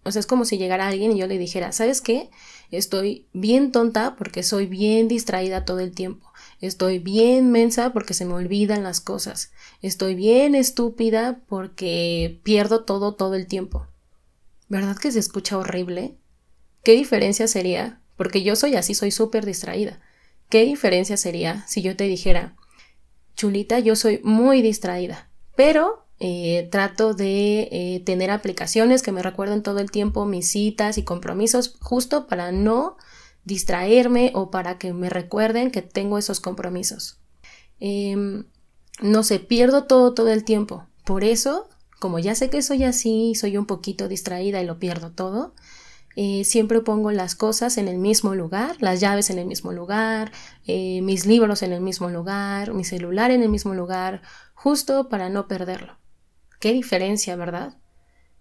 O 0.02 0.10
sea, 0.10 0.18
es 0.18 0.26
como 0.26 0.44
si 0.44 0.58
llegara 0.58 0.88
alguien 0.88 1.12
y 1.12 1.18
yo 1.20 1.28
le 1.28 1.38
dijera, 1.38 1.70
¿sabes 1.70 2.00
qué? 2.00 2.30
Estoy 2.72 3.28
bien 3.32 3.70
tonta 3.70 4.16
porque 4.16 4.42
soy 4.42 4.66
bien 4.66 5.06
distraída 5.06 5.64
todo 5.64 5.78
el 5.78 5.92
tiempo. 5.92 6.26
Estoy 6.60 6.98
bien 6.98 7.52
mensa 7.52 7.92
porque 7.92 8.12
se 8.12 8.24
me 8.24 8.34
olvidan 8.34 8.82
las 8.82 9.00
cosas. 9.00 9.52
Estoy 9.82 10.16
bien 10.16 10.56
estúpida 10.56 11.42
porque 11.46 12.40
pierdo 12.42 12.82
todo 12.82 13.14
todo 13.14 13.36
el 13.36 13.46
tiempo. 13.46 13.86
¿Verdad 14.68 14.96
que 14.96 15.12
se 15.12 15.20
escucha 15.20 15.58
horrible? 15.58 16.16
¿Qué 16.82 16.92
diferencia 16.96 17.46
sería? 17.46 18.00
Porque 18.16 18.42
yo 18.42 18.56
soy 18.56 18.74
así, 18.74 18.96
soy 18.96 19.12
súper 19.12 19.46
distraída. 19.46 20.00
¿Qué 20.50 20.64
diferencia 20.64 21.16
sería 21.16 21.64
si 21.68 21.80
yo 21.80 21.96
te 21.96 22.04
dijera, 22.04 22.56
Chulita, 23.36 23.78
yo 23.78 23.94
soy 23.94 24.20
muy 24.24 24.62
distraída, 24.62 25.30
pero 25.56 26.04
eh, 26.18 26.68
trato 26.72 27.14
de 27.14 27.68
eh, 27.70 28.02
tener 28.04 28.30
aplicaciones 28.30 29.02
que 29.02 29.12
me 29.12 29.22
recuerden 29.22 29.62
todo 29.62 29.78
el 29.78 29.92
tiempo 29.92 30.26
mis 30.26 30.50
citas 30.50 30.98
y 30.98 31.04
compromisos 31.04 31.78
justo 31.80 32.26
para 32.26 32.50
no 32.50 32.96
distraerme 33.44 34.32
o 34.34 34.50
para 34.50 34.76
que 34.76 34.92
me 34.92 35.08
recuerden 35.08 35.70
que 35.70 35.82
tengo 35.82 36.18
esos 36.18 36.40
compromisos. 36.40 37.20
Em, 37.78 38.44
no 39.00 39.22
sé, 39.22 39.38
pierdo 39.38 39.84
todo 39.84 40.14
todo 40.14 40.30
el 40.30 40.44
tiempo. 40.44 40.86
Por 41.04 41.22
eso, 41.22 41.68
como 42.00 42.18
ya 42.18 42.34
sé 42.34 42.50
que 42.50 42.60
soy 42.60 42.82
así, 42.82 43.34
soy 43.36 43.56
un 43.56 43.66
poquito 43.66 44.08
distraída 44.08 44.60
y 44.60 44.66
lo 44.66 44.80
pierdo 44.80 45.12
todo, 45.12 45.54
eh, 46.22 46.44
siempre 46.44 46.82
pongo 46.82 47.12
las 47.12 47.34
cosas 47.34 47.78
en 47.78 47.88
el 47.88 47.96
mismo 47.96 48.34
lugar, 48.34 48.76
las 48.80 49.00
llaves 49.00 49.30
en 49.30 49.38
el 49.38 49.46
mismo 49.46 49.72
lugar, 49.72 50.32
eh, 50.66 51.00
mis 51.00 51.24
libros 51.24 51.62
en 51.62 51.72
el 51.72 51.80
mismo 51.80 52.10
lugar, 52.10 52.74
mi 52.74 52.84
celular 52.84 53.30
en 53.30 53.42
el 53.42 53.48
mismo 53.48 53.72
lugar, 53.72 54.20
justo 54.52 55.08
para 55.08 55.30
no 55.30 55.48
perderlo. 55.48 55.96
Qué 56.58 56.74
diferencia, 56.74 57.36
¿verdad? 57.36 57.78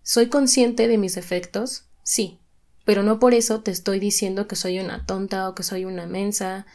¿Soy 0.04 0.28
consciente 0.28 0.90
de 0.90 0.98
mis 0.98 1.16
defectos? 1.16 1.86
Sí, 2.04 2.42
pero 2.84 3.02
no 3.02 3.18
por 3.18 3.34
eso 3.34 3.62
te 3.62 3.72
estoy 3.72 4.02
diciendo 4.02 4.46
que 4.46 4.58
soy 4.58 4.82
una 4.82 5.06
tonta 5.06 5.48
o 5.48 5.56
que 5.56 5.64
soy 5.64 5.86
una 5.86 6.06
mensa, 6.06 6.66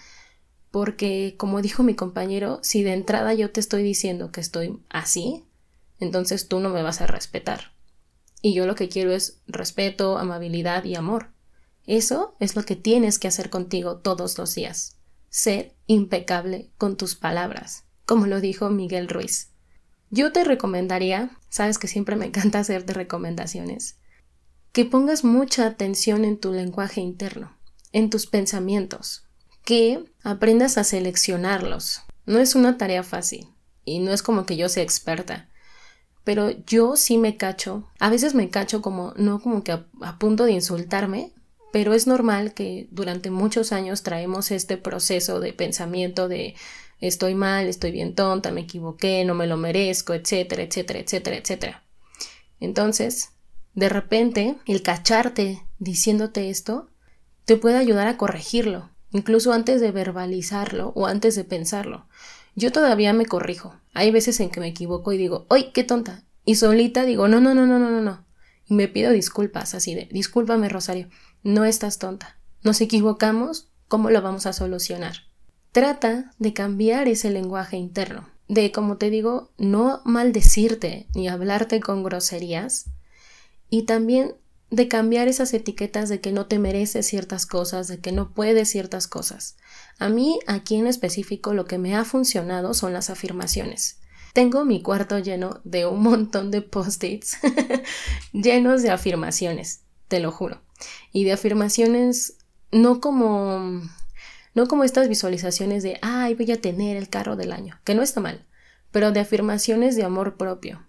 porque, 0.71 1.35
como 1.37 1.61
dijo 1.61 1.83
mi 1.83 1.95
compañero, 1.95 2.61
si 2.63 2.83
de 2.83 2.95
entrada 2.95 3.35
yo 3.35 3.51
te 3.51 3.61
estoy 3.61 3.83
diciendo 3.83 4.33
que 4.33 4.41
estoy 4.41 4.81
así, 4.89 5.45
entonces 6.01 6.49
tú 6.49 6.61
no 6.61 6.71
me 6.71 6.83
vas 6.83 7.03
a 7.03 7.07
respetar. 7.07 7.74
Y 8.45 8.53
yo 8.53 8.67
lo 8.67 8.75
que 8.75 8.91
quiero 8.91 9.11
es 9.11 9.41
respeto, 9.47 10.19
amabilidad 10.19 10.85
y 10.85 10.97
amor. 10.97 11.31
Eso 11.87 12.37
es 12.41 12.57
lo 12.57 12.63
que 12.67 12.77
tienes 12.77 13.19
que 13.19 13.27
hacer 13.27 13.49
contigo 13.49 14.01
todos 14.01 14.37
los 14.37 14.55
días. 14.55 14.99
Ser 15.31 15.73
impecable 15.87 16.71
con 16.77 16.99
tus 16.99 17.15
palabras, 17.15 17.85
como 18.05 18.27
lo 18.27 18.43
dijo 18.43 18.69
Miguel 18.69 19.09
Ruiz. 19.09 19.49
Yo 20.11 20.31
te 20.31 20.45
recomendaría, 20.45 21.31
sabes 21.49 21.79
que 21.79 21.89
siempre 21.89 22.17
me 22.17 22.27
encanta 22.27 22.59
hacerte 22.59 22.93
recomendaciones, 22.93 23.97
que 24.73 24.85
pongas 24.85 25.25
mucha 25.25 25.65
atención 25.65 26.27
en 26.27 26.39
tu 26.39 26.53
lenguaje 26.53 27.01
interno, 27.01 27.57
en 27.93 28.11
tus 28.11 28.27
pensamientos, 28.27 29.25
que 29.65 30.05
aprendas 30.23 30.77
a 30.77 30.85
seleccionarlos. 30.85 32.03
No 32.27 32.39
es 32.41 32.55
una 32.55 32.77
tarea 32.77 33.05
fácil 33.05 33.49
y 33.87 34.01
no 34.01 34.13
es 34.13 34.23
como 34.23 34.45
que 34.45 34.59
yo 34.59 34.69
sea 34.69 34.83
experta, 34.83 35.49
pero 36.25 36.51
yo 36.67 36.97
sí 36.97 37.19
me 37.19 37.37
cacho, 37.37 37.87
a 38.01 38.11
veces 38.11 38.35
me 38.35 38.49
cacho 38.49 38.81
como, 38.81 39.13
no 39.17 39.41
como 39.41 39.63
que 39.63 39.73
a, 39.73 40.19
punto 40.19 40.45
de 40.45 40.53
insultarme, 40.53 41.33
pero 41.73 41.93
es 41.93 42.07
normal 42.07 42.55
que 42.55 42.89
durante 42.91 43.31
muchos 43.31 43.73
años 43.73 44.03
traemos 44.03 44.51
este 44.51 44.79
proceso 44.79 45.41
de 45.41 45.53
pensamiento 45.53 46.29
de 46.29 46.55
estoy 47.01 47.35
mal, 47.35 47.67
estoy 47.67 47.93
bien 47.93 48.15
tonta, 48.15 48.53
me 48.53 48.63
equivoqué, 48.63 49.25
no 49.25 49.35
me 49.35 49.47
lo 49.47 49.59
merezco, 49.59 50.15
etcétera, 50.15 50.63
etcétera, 50.63 51.01
etcétera, 51.01 51.37
etcétera. 51.37 51.85
Entonces, 52.59 53.31
de 53.75 53.89
repente, 53.89 54.57
el 54.67 54.83
cacharte 54.83 55.63
diciéndote 55.79 56.49
esto 56.49 56.89
te 57.45 57.57
puede 57.57 57.77
ayudar 57.77 58.07
a 58.07 58.17
corregirlo, 58.17 58.89
incluso 59.11 59.53
antes 59.53 59.81
de 59.81 59.91
verbalizarlo 59.91 60.93
o 60.95 61.07
antes 61.07 61.35
de 61.35 61.45
pensarlo. 61.45 62.07
Yo 62.55 62.73
todavía 62.73 63.13
me 63.13 63.27
corrijo. 63.27 63.75
Hay 63.95 64.11
veces 64.11 64.39
en 64.41 64.51
que 64.51 64.61
me 64.61 64.69
equivoco 64.69 65.13
y 65.13 65.17
digo, 65.17 65.47
¡ay, 65.49 65.71
qué 65.73 65.85
tonta! 65.85 66.25
Y 66.45 66.57
solita 66.57 67.05
digo, 67.05 67.29
no, 67.29 67.41
no, 67.41 67.55
no, 67.55 67.67
no, 67.67 67.79
no, 67.79 67.91
no, 67.91 68.01
no. 68.01 68.27
Y 68.67 68.75
me 68.75 68.89
pido 68.89 69.13
disculpas, 69.13 69.75
así 69.75 69.95
de, 69.95 70.09
discúlpame, 70.13 70.69
Rosario, 70.69 71.09
no 71.43 71.65
estás 71.65 71.99
tonta. 71.99 72.39
Nos 72.63 72.81
equivocamos, 72.81 73.71
¿cómo 73.89 74.11
lo 74.11 74.21
vamos 74.21 74.47
a 74.47 74.53
solucionar? 74.53 75.15
Trata 75.73 76.33
de 76.39 76.53
cambiar 76.53 77.09
ese 77.09 77.31
lenguaje 77.31 77.77
interno, 77.77 78.29
de, 78.49 78.73
como 78.73 78.97
te 78.97 79.11
digo, 79.11 79.53
no 79.59 80.03
maldecirte 80.05 81.07
ni 81.15 81.29
hablarte 81.29 81.81
con 81.81 82.03
groserías, 82.03 82.87
y 83.71 83.83
también 83.83 84.35
de 84.71 84.89
cambiar 84.89 85.29
esas 85.29 85.55
etiquetas 85.55 86.09
de 86.09 86.21
que 86.21 86.33
no 86.33 86.47
te 86.47 86.59
mereces 86.59 87.07
ciertas 87.07 87.47
cosas, 87.47 87.87
de 87.89 88.01
que 88.01 88.13
no 88.13 88.33
puedes 88.33 88.69
ciertas 88.71 89.07
cosas. 89.07 89.57
A 89.99 90.09
mí, 90.09 90.39
aquí 90.47 90.77
en 90.77 90.87
específico, 90.87 91.55
lo 91.55 91.67
que 91.67 91.79
me 91.79 91.95
ha 91.95 92.05
funcionado 92.05 92.75
son 92.75 92.93
las 92.93 93.11
afirmaciones. 93.11 94.01
Tengo 94.33 94.65
mi 94.65 94.83
cuarto 94.83 95.19
lleno 95.19 95.61
de 95.65 95.87
un 95.87 96.03
montón 96.03 96.51
de 96.51 96.63
post-its 96.63 97.39
llenos 98.33 98.83
de 98.83 98.91
afirmaciones, 98.91 99.83
te 100.09 100.19
lo 100.19 100.33
juro. 100.33 100.61
Y 101.13 101.25
de 101.25 101.33
afirmaciones 101.33 102.39
no 102.73 103.01
como 103.01 103.83
no 104.55 104.69
como 104.69 104.85
estas 104.85 105.09
visualizaciones 105.09 105.83
de 105.83 105.99
ay, 106.03 106.35
voy 106.35 106.51
a 106.51 106.61
tener 106.61 106.97
el 106.97 107.09
carro 107.09 107.37
del 107.37 107.53
año, 107.53 107.79
que 107.85 107.95
no 107.95 108.03
está 108.03 108.21
mal, 108.21 108.45
pero 108.91 109.13
de 109.13 109.21
afirmaciones 109.21 109.95
de 109.97 110.05
amor 110.05 110.37
propio, 110.37 110.85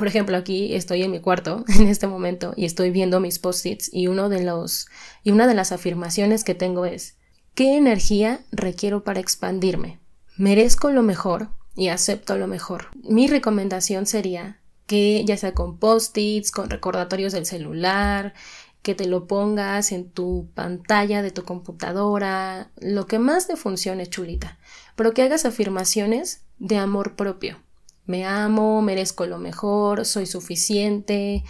por 0.00 0.08
ejemplo, 0.08 0.38
aquí 0.38 0.74
estoy 0.74 1.02
en 1.02 1.10
mi 1.10 1.20
cuarto 1.20 1.62
en 1.78 1.86
este 1.86 2.06
momento 2.06 2.54
y 2.56 2.64
estoy 2.64 2.90
viendo 2.90 3.20
mis 3.20 3.38
post-its 3.38 3.90
y 3.92 4.06
uno 4.06 4.30
de 4.30 4.42
los 4.42 4.88
y 5.22 5.30
una 5.30 5.46
de 5.46 5.52
las 5.52 5.72
afirmaciones 5.72 6.42
que 6.42 6.54
tengo 6.54 6.86
es 6.86 7.18
¿qué 7.54 7.76
energía 7.76 8.40
requiero 8.52 9.04
para 9.04 9.20
expandirme? 9.20 10.00
Merezco 10.36 10.90
lo 10.90 11.02
mejor 11.02 11.48
y 11.74 11.88
acepto 11.88 12.36
lo 12.36 12.46
mejor. 12.46 12.88
Mi 13.02 13.26
recomendación 13.28 14.06
sería 14.06 14.60
que 14.86 15.24
ya 15.24 15.36
sea 15.36 15.54
con 15.54 15.78
post-its, 15.78 16.50
con 16.50 16.70
recordatorios 16.70 17.32
del 17.32 17.46
celular, 17.46 18.34
que 18.82 18.94
te 18.94 19.06
lo 19.06 19.26
pongas 19.26 19.92
en 19.92 20.10
tu 20.10 20.48
pantalla 20.54 21.22
de 21.22 21.30
tu 21.30 21.44
computadora, 21.44 22.70
lo 22.80 23.06
que 23.06 23.18
más 23.18 23.46
te 23.46 23.56
funcione, 23.56 24.06
chulita, 24.06 24.58
pero 24.96 25.12
que 25.12 25.22
hagas 25.22 25.44
afirmaciones 25.44 26.42
de 26.58 26.76
amor 26.76 27.14
propio. 27.14 27.60
Me 28.06 28.24
amo, 28.24 28.82
merezco 28.82 29.26
lo 29.26 29.38
mejor, 29.38 30.06
soy 30.06 30.26
suficiente, 30.26 31.44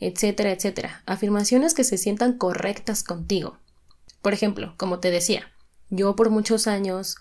etcétera, 0.00 0.50
etcétera. 0.50 1.02
Afirmaciones 1.06 1.74
que 1.74 1.84
se 1.84 1.96
sientan 1.96 2.36
correctas 2.36 3.04
contigo. 3.04 3.56
Por 4.22 4.32
ejemplo, 4.32 4.74
como 4.76 5.00
te 5.00 5.10
decía, 5.10 5.52
yo 5.90 6.16
por 6.16 6.30
muchos 6.30 6.66
años 6.66 7.16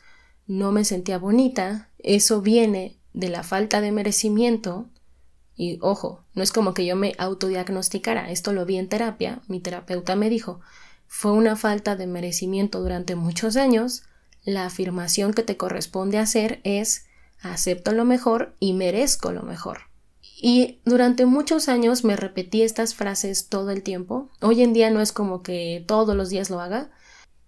no 0.47 0.71
me 0.71 0.85
sentía 0.85 1.17
bonita, 1.17 1.89
eso 1.99 2.41
viene 2.41 2.97
de 3.13 3.29
la 3.29 3.43
falta 3.43 3.81
de 3.81 3.91
merecimiento 3.91 4.89
y 5.55 5.77
ojo, 5.81 6.23
no 6.33 6.43
es 6.43 6.51
como 6.51 6.73
que 6.73 6.85
yo 6.85 6.95
me 6.95 7.13
autodiagnosticara, 7.17 8.31
esto 8.31 8.53
lo 8.53 8.65
vi 8.65 8.77
en 8.77 8.87
terapia, 8.87 9.41
mi 9.47 9.59
terapeuta 9.59 10.15
me 10.15 10.29
dijo, 10.29 10.61
fue 11.07 11.33
una 11.33 11.55
falta 11.55 11.95
de 11.95 12.07
merecimiento 12.07 12.79
durante 12.79 13.15
muchos 13.15 13.57
años, 13.57 14.03
la 14.43 14.65
afirmación 14.65 15.33
que 15.33 15.43
te 15.43 15.57
corresponde 15.57 16.17
hacer 16.17 16.61
es 16.63 17.05
acepto 17.41 17.91
lo 17.91 18.05
mejor 18.05 18.55
y 18.59 18.73
merezco 18.73 19.31
lo 19.31 19.43
mejor. 19.43 19.90
Y 20.43 20.81
durante 20.85 21.27
muchos 21.27 21.69
años 21.69 22.03
me 22.03 22.15
repetí 22.15 22.63
estas 22.63 22.95
frases 22.95 23.47
todo 23.47 23.69
el 23.69 23.83
tiempo. 23.83 24.31
Hoy 24.41 24.63
en 24.63 24.73
día 24.73 24.89
no 24.89 24.99
es 24.99 25.11
como 25.11 25.43
que 25.43 25.85
todos 25.87 26.15
los 26.15 26.31
días 26.31 26.49
lo 26.49 26.59
haga, 26.59 26.89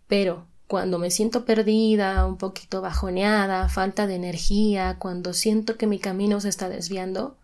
pero 0.08 0.45
cuando 0.67 0.99
me 0.99 1.10
siento 1.10 1.43
perdida, 1.43 2.23
un 2.27 2.38
poquito 2.38 2.82
bajoneada, 2.82 3.67
falta 3.67 4.06
de 4.06 4.13
energía, 4.13 4.97
cuando 4.99 5.34
siento 5.34 5.75
que 5.75 5.88
mi 5.88 5.97
camino 5.97 6.39
se 6.39 6.49
está 6.49 6.69
desviando, 6.69 7.39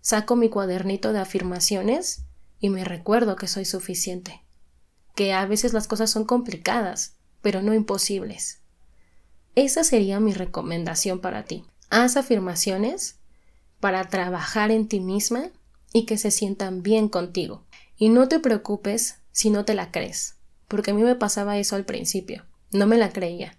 Saco 0.00 0.34
mi 0.34 0.48
cuadernito 0.48 1.12
de 1.12 1.20
afirmaciones 1.20 2.24
y 2.58 2.68
me 2.68 2.84
recuerdo 2.84 3.36
que 3.36 3.46
soy 3.46 3.64
suficiente, 3.64 4.42
que 5.14 5.32
a 5.32 5.46
veces 5.46 5.72
las 5.74 5.86
cosas 5.86 6.10
son 6.10 6.24
complicadas, 6.24 7.14
pero 7.40 7.62
no 7.62 7.72
imposibles. 7.72 8.62
Esa 9.54 9.84
sería 9.84 10.18
mi 10.18 10.32
recomendación 10.32 11.20
para 11.20 11.44
ti. 11.44 11.64
Haz 11.88 12.16
afirmaciones 12.16 13.18
para 13.80 14.08
trabajar 14.08 14.70
en 14.70 14.88
ti 14.88 15.00
misma 15.00 15.50
y 15.92 16.04
que 16.04 16.18
se 16.18 16.30
sientan 16.30 16.82
bien 16.82 17.08
contigo. 17.08 17.64
Y 17.96 18.08
no 18.08 18.28
te 18.28 18.38
preocupes 18.38 19.16
si 19.32 19.50
no 19.50 19.64
te 19.64 19.74
la 19.74 19.90
crees, 19.90 20.36
porque 20.66 20.90
a 20.90 20.94
mí 20.94 21.02
me 21.02 21.14
pasaba 21.14 21.58
eso 21.58 21.76
al 21.76 21.84
principio, 21.84 22.44
no 22.72 22.86
me 22.86 22.98
la 22.98 23.12
creía. 23.12 23.56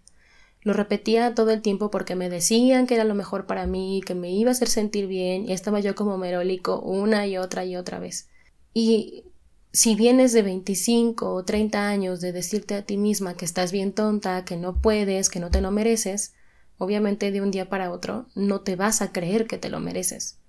Lo 0.61 0.73
repetía 0.73 1.33
todo 1.35 1.51
el 1.51 1.61
tiempo 1.61 1.89
porque 1.89 2.15
me 2.15 2.29
decían 2.29 2.85
que 2.85 2.95
era 2.95 3.05
lo 3.05 3.15
mejor 3.15 3.45
para 3.45 3.65
mí, 3.65 4.01
que 4.05 4.13
me 4.13 4.31
iba 4.31 4.49
a 4.49 4.51
hacer 4.51 4.67
sentir 4.67 5.07
bien, 5.07 5.47
y 5.47 5.53
estaba 5.53 5.79
yo 5.79 5.95
como 5.95 6.17
merólico 6.17 6.79
una 6.81 7.27
y 7.27 7.37
otra 7.37 7.63
y 7.63 7.77
otra 7.77 7.99
vez. 7.99 8.27
Y 8.73 9.23
si 9.71 9.95
vienes 9.95 10.33
de 10.33 10.41
25 10.41 11.33
o 11.33 11.43
30 11.43 11.87
años 11.87 12.19
de 12.19 12.33
decirte 12.33 12.75
a 12.75 12.81
ti 12.83 12.97
misma 12.97 13.35
que 13.35 13.45
estás 13.45 13.71
bien 13.71 13.93
tonta, 13.93 14.43
que 14.43 14.57
no 14.57 14.81
puedes, 14.81 15.29
que 15.29 15.39
no 15.39 15.49
te 15.49 15.61
lo 15.61 15.71
mereces, 15.71 16.33
obviamente 16.79 17.31
de 17.31 17.41
un 17.41 17.51
día 17.51 17.69
para 17.69 17.91
otro 17.91 18.25
no 18.33 18.61
te 18.61 18.75
vas 18.75 19.03
a 19.03 19.11
creer 19.11 19.45
que 19.45 19.59
te 19.59 19.69
lo 19.69 19.79
mereces. 19.79 20.39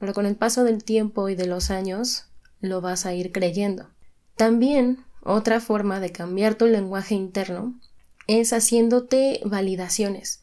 Pero 0.00 0.12
con 0.12 0.26
el 0.26 0.34
paso 0.34 0.64
del 0.64 0.82
tiempo 0.82 1.28
y 1.28 1.36
de 1.36 1.46
los 1.46 1.70
años 1.70 2.24
lo 2.60 2.80
vas 2.80 3.06
a 3.06 3.14
ir 3.14 3.30
creyendo. 3.30 3.90
También 4.34 5.04
otra 5.22 5.60
forma 5.60 6.00
de 6.00 6.10
cambiar 6.10 6.56
tu 6.56 6.66
lenguaje 6.66 7.14
interno 7.14 7.78
es 8.26 8.52
haciéndote 8.52 9.40
validaciones. 9.44 10.42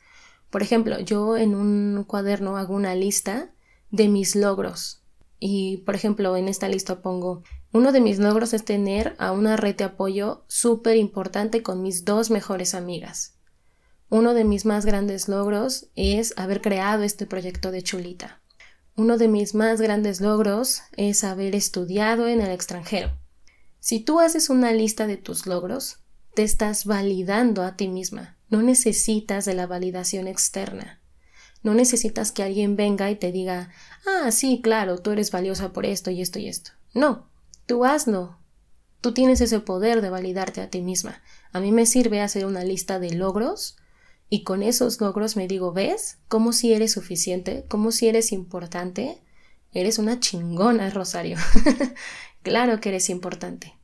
Por 0.50 0.62
ejemplo, 0.62 1.00
yo 1.00 1.38
en 1.38 1.56
un 1.56 2.04
cuaderno 2.06 2.58
hago 2.58 2.76
una 2.76 2.96
lista 2.96 3.52
de 3.90 4.08
mis 4.08 4.36
logros. 4.36 5.02
Y, 5.40 5.78
por 5.78 5.96
ejemplo, 5.96 6.38
en 6.38 6.48
esta 6.48 6.70
lista 6.70 7.02
pongo, 7.02 7.44
uno 7.72 7.92
de 7.92 8.02
mis 8.02 8.20
logros 8.20 8.54
es 8.54 8.64
tener 8.64 9.16
a 9.18 9.32
una 9.32 9.58
red 9.58 9.76
de 9.76 9.86
apoyo 9.86 10.44
súper 10.48 10.98
importante 10.98 11.64
con 11.64 11.82
mis 11.82 12.06
dos 12.06 12.30
mejores 12.30 12.76
amigas. 12.76 13.34
Uno 14.12 14.34
de 14.34 14.44
mis 14.44 14.66
más 14.66 14.86
grandes 14.86 15.30
logros 15.30 15.88
es 15.96 16.34
haber 16.36 16.62
creado 16.62 17.04
este 17.04 17.26
proyecto 17.26 17.72
de 17.72 17.82
chulita. 17.82 18.42
Uno 18.98 19.18
de 19.18 19.30
mis 19.30 19.56
más 19.56 19.80
grandes 19.80 20.20
logros 20.20 20.82
es 20.98 21.24
haber 21.24 21.56
estudiado 21.56 22.28
en 22.28 22.42
el 22.42 22.52
extranjero. 22.52 23.18
Si 23.80 24.02
tú 24.02 24.20
haces 24.20 24.50
una 24.50 24.74
lista 24.74 25.08
de 25.08 25.16
tus 25.16 25.46
logros, 25.48 26.00
te 26.36 26.44
estás 26.44 26.84
validando 26.84 27.64
a 27.64 27.78
ti 27.78 27.88
misma. 27.88 28.38
No 28.50 28.62
necesitas 28.62 29.46
de 29.46 29.54
la 29.54 29.66
validación 29.66 30.28
externa. 30.28 31.00
No 31.64 31.74
necesitas 31.74 32.34
que 32.34 32.44
alguien 32.44 32.76
venga 32.76 33.10
y 33.12 33.16
te 33.16 33.32
diga, 33.32 33.70
ah, 34.06 34.30
sí, 34.32 34.60
claro, 34.62 34.98
tú 34.98 35.12
eres 35.12 35.32
valiosa 35.32 35.72
por 35.72 35.86
esto 35.86 36.12
y 36.12 36.22
esto 36.22 36.38
y 36.38 36.50
esto. 36.50 36.72
No, 36.94 37.30
tú 37.66 37.86
hazlo. 37.86 38.38
Tú 39.00 39.14
tienes 39.14 39.40
ese 39.40 39.62
poder 39.62 40.02
de 40.02 40.10
validarte 40.10 40.60
a 40.60 40.70
ti 40.70 40.82
misma. 40.82 41.22
A 41.54 41.62
mí 41.62 41.72
me 41.72 41.86
sirve 41.86 42.20
hacer 42.20 42.46
una 42.46 42.66
lista 42.66 43.00
de 43.00 43.14
logros 43.14 43.78
y 44.34 44.46
con 44.46 44.64
esos 44.64 45.02
logros 45.02 45.36
me 45.36 45.46
digo, 45.46 45.74
¿ves? 45.74 46.20
¿Cómo 46.30 46.54
si 46.54 46.72
eres 46.72 46.94
suficiente? 46.94 47.66
¿Cómo 47.68 47.92
si 47.92 48.08
eres 48.08 48.32
importante? 48.32 49.22
Eres 49.74 50.00
una 50.00 50.22
chingona, 50.22 50.90
Rosario. 50.90 51.38
claro 52.42 52.80
que 52.80 52.88
eres 52.88 53.10
importante. 53.10 53.76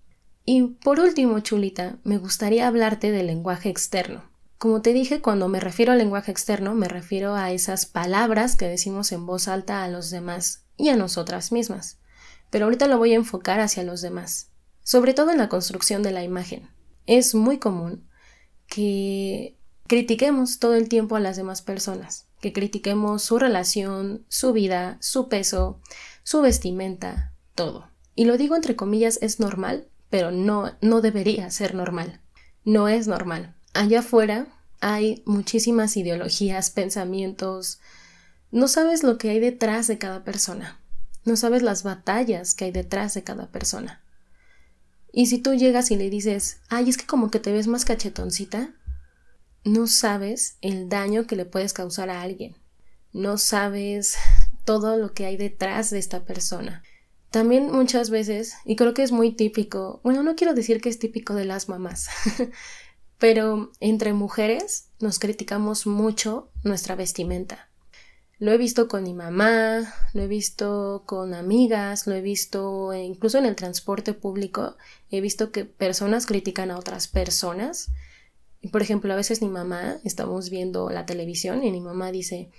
Y 0.46 0.62
por 0.62 1.02
último, 1.02 1.42
chulita, 1.42 1.98
me 2.06 2.18
gustaría 2.18 2.66
hablarte 2.66 3.12
del 3.12 3.28
lenguaje 3.28 3.68
externo. 3.68 4.24
Como 4.58 4.82
te 4.82 4.94
dije, 4.94 5.20
cuando 5.20 5.50
me 5.50 5.60
refiero 5.60 5.92
al 5.92 5.98
lenguaje 5.98 6.32
externo, 6.32 6.76
me 6.76 6.88
refiero 6.88 7.36
a 7.36 7.52
esas 7.52 7.86
palabras 7.86 8.56
que 8.56 8.70
decimos 8.70 9.12
en 9.12 9.26
voz 9.26 9.50
alta 9.50 9.84
a 9.84 9.90
los 9.90 10.12
demás 10.12 10.64
y 10.78 10.88
a 10.88 10.96
nosotras 10.96 11.52
mismas. 11.52 12.00
Pero 12.52 12.64
ahorita 12.64 12.88
lo 12.88 12.98
voy 12.98 13.12
a 13.12 13.18
enfocar 13.18 13.60
hacia 13.60 13.84
los 13.84 14.02
demás, 14.02 14.50
sobre 14.82 15.14
todo 15.14 15.32
en 15.32 15.40
la 15.40 15.50
construcción 15.50 16.04
de 16.04 16.14
la 16.14 16.24
imagen. 16.24 16.70
Es 17.06 17.36
muy 17.36 17.60
común 17.60 18.08
que 18.68 19.57
critiquemos 19.88 20.60
todo 20.60 20.76
el 20.76 20.90
tiempo 20.90 21.16
a 21.16 21.20
las 21.20 21.38
demás 21.38 21.62
personas, 21.62 22.26
que 22.42 22.54
critiquemos 22.54 23.24
su 23.24 23.40
relación, 23.40 24.26
su 24.30 24.54
vida, 24.54 24.98
su 25.02 25.30
peso, 25.30 25.80
su 26.24 26.42
vestimenta, 26.42 27.34
todo. 27.56 27.90
Y 28.16 28.26
lo 28.26 28.38
digo 28.38 28.56
entre 28.56 28.76
comillas, 28.76 29.20
es 29.22 29.40
normal 29.40 29.88
pero 30.10 30.32
no, 30.32 30.76
no 30.82 31.02
debería 31.02 31.50
ser 31.52 31.76
normal. 31.76 32.22
No 32.64 32.88
es 32.88 33.08
normal. 33.08 33.56
Allá 33.74 34.00
afuera 34.00 34.48
hay 34.80 35.22
muchísimas 35.26 35.98
ideologías, 35.98 36.70
pensamientos. 36.70 37.80
No 38.52 38.68
sabes 38.68 39.04
lo 39.04 39.18
que 39.18 39.30
hay 39.30 39.40
detrás 39.40 39.88
de 39.88 39.98
cada 39.98 40.24
persona. 40.24 40.80
No 41.26 41.36
sabes 41.36 41.62
las 41.62 41.84
batallas 41.84 42.56
que 42.56 42.66
hay 42.66 42.72
detrás 42.72 43.14
de 43.14 43.24
cada 43.24 43.48
persona. 43.52 44.02
Y 45.12 45.28
si 45.28 45.40
tú 45.40 45.56
llegas 45.56 45.92
y 45.92 45.96
le 45.96 46.10
dices, 46.10 46.60
ay, 46.70 46.90
es 46.90 46.98
que 46.98 47.06
como 47.06 47.32
que 47.32 47.40
te 47.40 47.52
ves 47.52 47.68
más 47.68 47.86
cachetoncita, 47.86 48.72
no 49.64 49.88
sabes 49.88 50.58
el 50.62 50.90
daño 50.90 51.28
que 51.28 51.36
le 51.36 51.46
puedes 51.46 51.74
causar 51.74 52.10
a 52.10 52.22
alguien. 52.22 52.56
No 53.14 53.38
sabes 53.38 54.16
todo 54.66 54.98
lo 54.98 55.14
que 55.14 55.26
hay 55.26 55.38
detrás 55.38 55.90
de 55.90 56.00
esta 56.00 56.26
persona. 56.26 56.84
También 57.32 57.72
muchas 57.72 58.10
veces, 58.10 58.56
y 58.66 58.76
creo 58.76 58.94
que 58.94 59.04
es 59.04 59.12
muy 59.12 59.32
típico, 59.32 60.00
bueno, 60.04 60.24
no 60.24 60.36
quiero 60.36 60.54
decir 60.54 60.82
que 60.82 60.90
es 60.90 61.00
típico 61.00 61.36
de 61.36 61.46
las 61.46 61.68
mamás, 61.68 62.08
pero 63.18 63.72
entre 63.80 64.14
mujeres 64.14 64.90
nos 65.00 65.20
criticamos 65.20 65.88
mucho 65.88 66.50
nuestra 66.64 66.96
vestimenta. 66.96 67.70
Lo 68.40 68.52
he 68.52 68.58
visto 68.58 68.88
con 68.88 69.04
mi 69.04 69.14
mamá, 69.14 69.94
lo 70.14 70.22
he 70.22 70.28
visto 70.28 71.04
con 71.08 71.34
amigas, 71.34 72.06
lo 72.06 72.14
he 72.14 72.22
visto 72.22 72.94
incluso 72.94 73.40
en 73.40 73.46
el 73.46 73.56
transporte 73.56 74.14
público, 74.14 74.78
he 75.10 75.22
visto 75.22 75.52
que 75.52 75.66
personas 75.66 76.28
critican 76.28 76.70
a 76.70 76.78
otras 76.78 77.08
personas. 77.08 77.90
Por 78.72 78.82
ejemplo, 78.82 79.14
a 79.14 79.16
veces 79.16 79.42
mi 79.42 79.50
mamá, 79.50 79.98
estamos 80.04 80.50
viendo 80.50 80.90
la 80.90 81.06
televisión 81.06 81.64
y 81.64 81.72
mi 81.72 81.82
mamá 81.82 82.12
dice, 82.12 82.50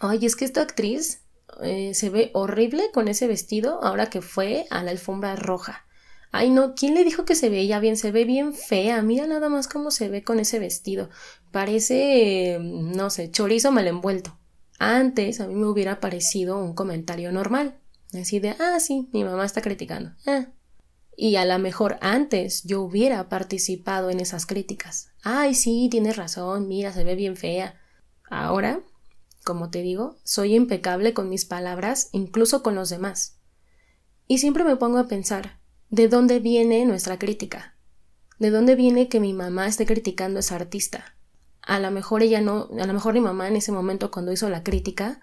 ay, 0.00 0.24
es 0.24 0.36
que 0.36 0.44
esta 0.44 0.62
actriz 0.62 1.22
eh, 1.62 1.92
se 1.94 2.10
ve 2.10 2.30
horrible 2.34 2.90
con 2.92 3.08
ese 3.08 3.26
vestido 3.26 3.82
ahora 3.82 4.10
que 4.10 4.22
fue 4.22 4.66
a 4.70 4.82
la 4.82 4.90
alfombra 4.90 5.36
roja. 5.36 5.86
Ay, 6.32 6.50
no, 6.50 6.74
¿quién 6.74 6.94
le 6.94 7.04
dijo 7.04 7.24
que 7.24 7.34
se 7.34 7.48
veía 7.48 7.80
bien? 7.80 7.96
Se 7.96 8.12
ve 8.12 8.24
bien 8.24 8.54
fea. 8.54 9.02
Mira 9.02 9.26
nada 9.26 9.48
más 9.48 9.66
cómo 9.66 9.90
se 9.90 10.08
ve 10.08 10.22
con 10.22 10.38
ese 10.38 10.60
vestido. 10.60 11.10
Parece, 11.50 12.58
no 12.60 13.10
sé, 13.10 13.30
chorizo 13.30 13.72
mal 13.72 13.88
envuelto. 13.88 14.38
Antes 14.78 15.40
a 15.40 15.48
mí 15.48 15.54
me 15.54 15.66
hubiera 15.66 15.98
parecido 15.98 16.62
un 16.62 16.74
comentario 16.74 17.32
normal. 17.32 17.78
Así 18.14 18.38
de, 18.38 18.50
ah, 18.60 18.78
sí, 18.78 19.08
mi 19.12 19.24
mamá 19.24 19.44
está 19.44 19.60
criticando. 19.60 20.12
Ah. 20.26 20.46
Y 21.22 21.36
a 21.36 21.44
lo 21.44 21.58
mejor 21.58 21.98
antes 22.00 22.62
yo 22.62 22.80
hubiera 22.80 23.28
participado 23.28 24.08
en 24.08 24.20
esas 24.20 24.46
críticas. 24.46 25.10
Ay, 25.22 25.54
sí, 25.54 25.88
tienes 25.90 26.16
razón, 26.16 26.68
mira, 26.68 26.92
se 26.92 27.04
ve 27.04 27.14
bien 27.14 27.36
fea. 27.36 27.78
Ahora 28.30 28.80
como 29.44 29.70
te 29.70 29.80
digo, 29.80 30.18
soy 30.22 30.54
impecable 30.54 31.14
con 31.14 31.30
mis 31.30 31.46
palabras, 31.46 32.10
incluso 32.12 32.62
con 32.62 32.74
los 32.74 32.90
demás. 32.90 33.38
Y 34.26 34.38
siempre 34.38 34.64
me 34.64 34.76
pongo 34.76 34.98
a 34.98 35.08
pensar, 35.08 35.60
¿de 35.88 36.08
dónde 36.08 36.40
viene 36.40 36.84
nuestra 36.84 37.18
crítica? 37.18 37.74
¿De 38.38 38.50
dónde 38.50 38.74
viene 38.74 39.08
que 39.08 39.18
mi 39.18 39.32
mamá 39.32 39.66
esté 39.66 39.86
criticando 39.86 40.38
a 40.38 40.40
esa 40.40 40.56
artista? 40.56 41.16
a 41.62 41.78
lo 41.78 41.90
mejor 41.90 42.22
ella 42.22 42.40
no, 42.40 42.68
a 42.80 42.86
lo 42.86 42.92
mejor 42.92 43.14
mi 43.14 43.20
mamá 43.20 43.46
en 43.46 43.56
ese 43.56 43.70
momento 43.70 44.10
cuando 44.10 44.32
hizo 44.32 44.48
la 44.48 44.64
crítica 44.64 45.20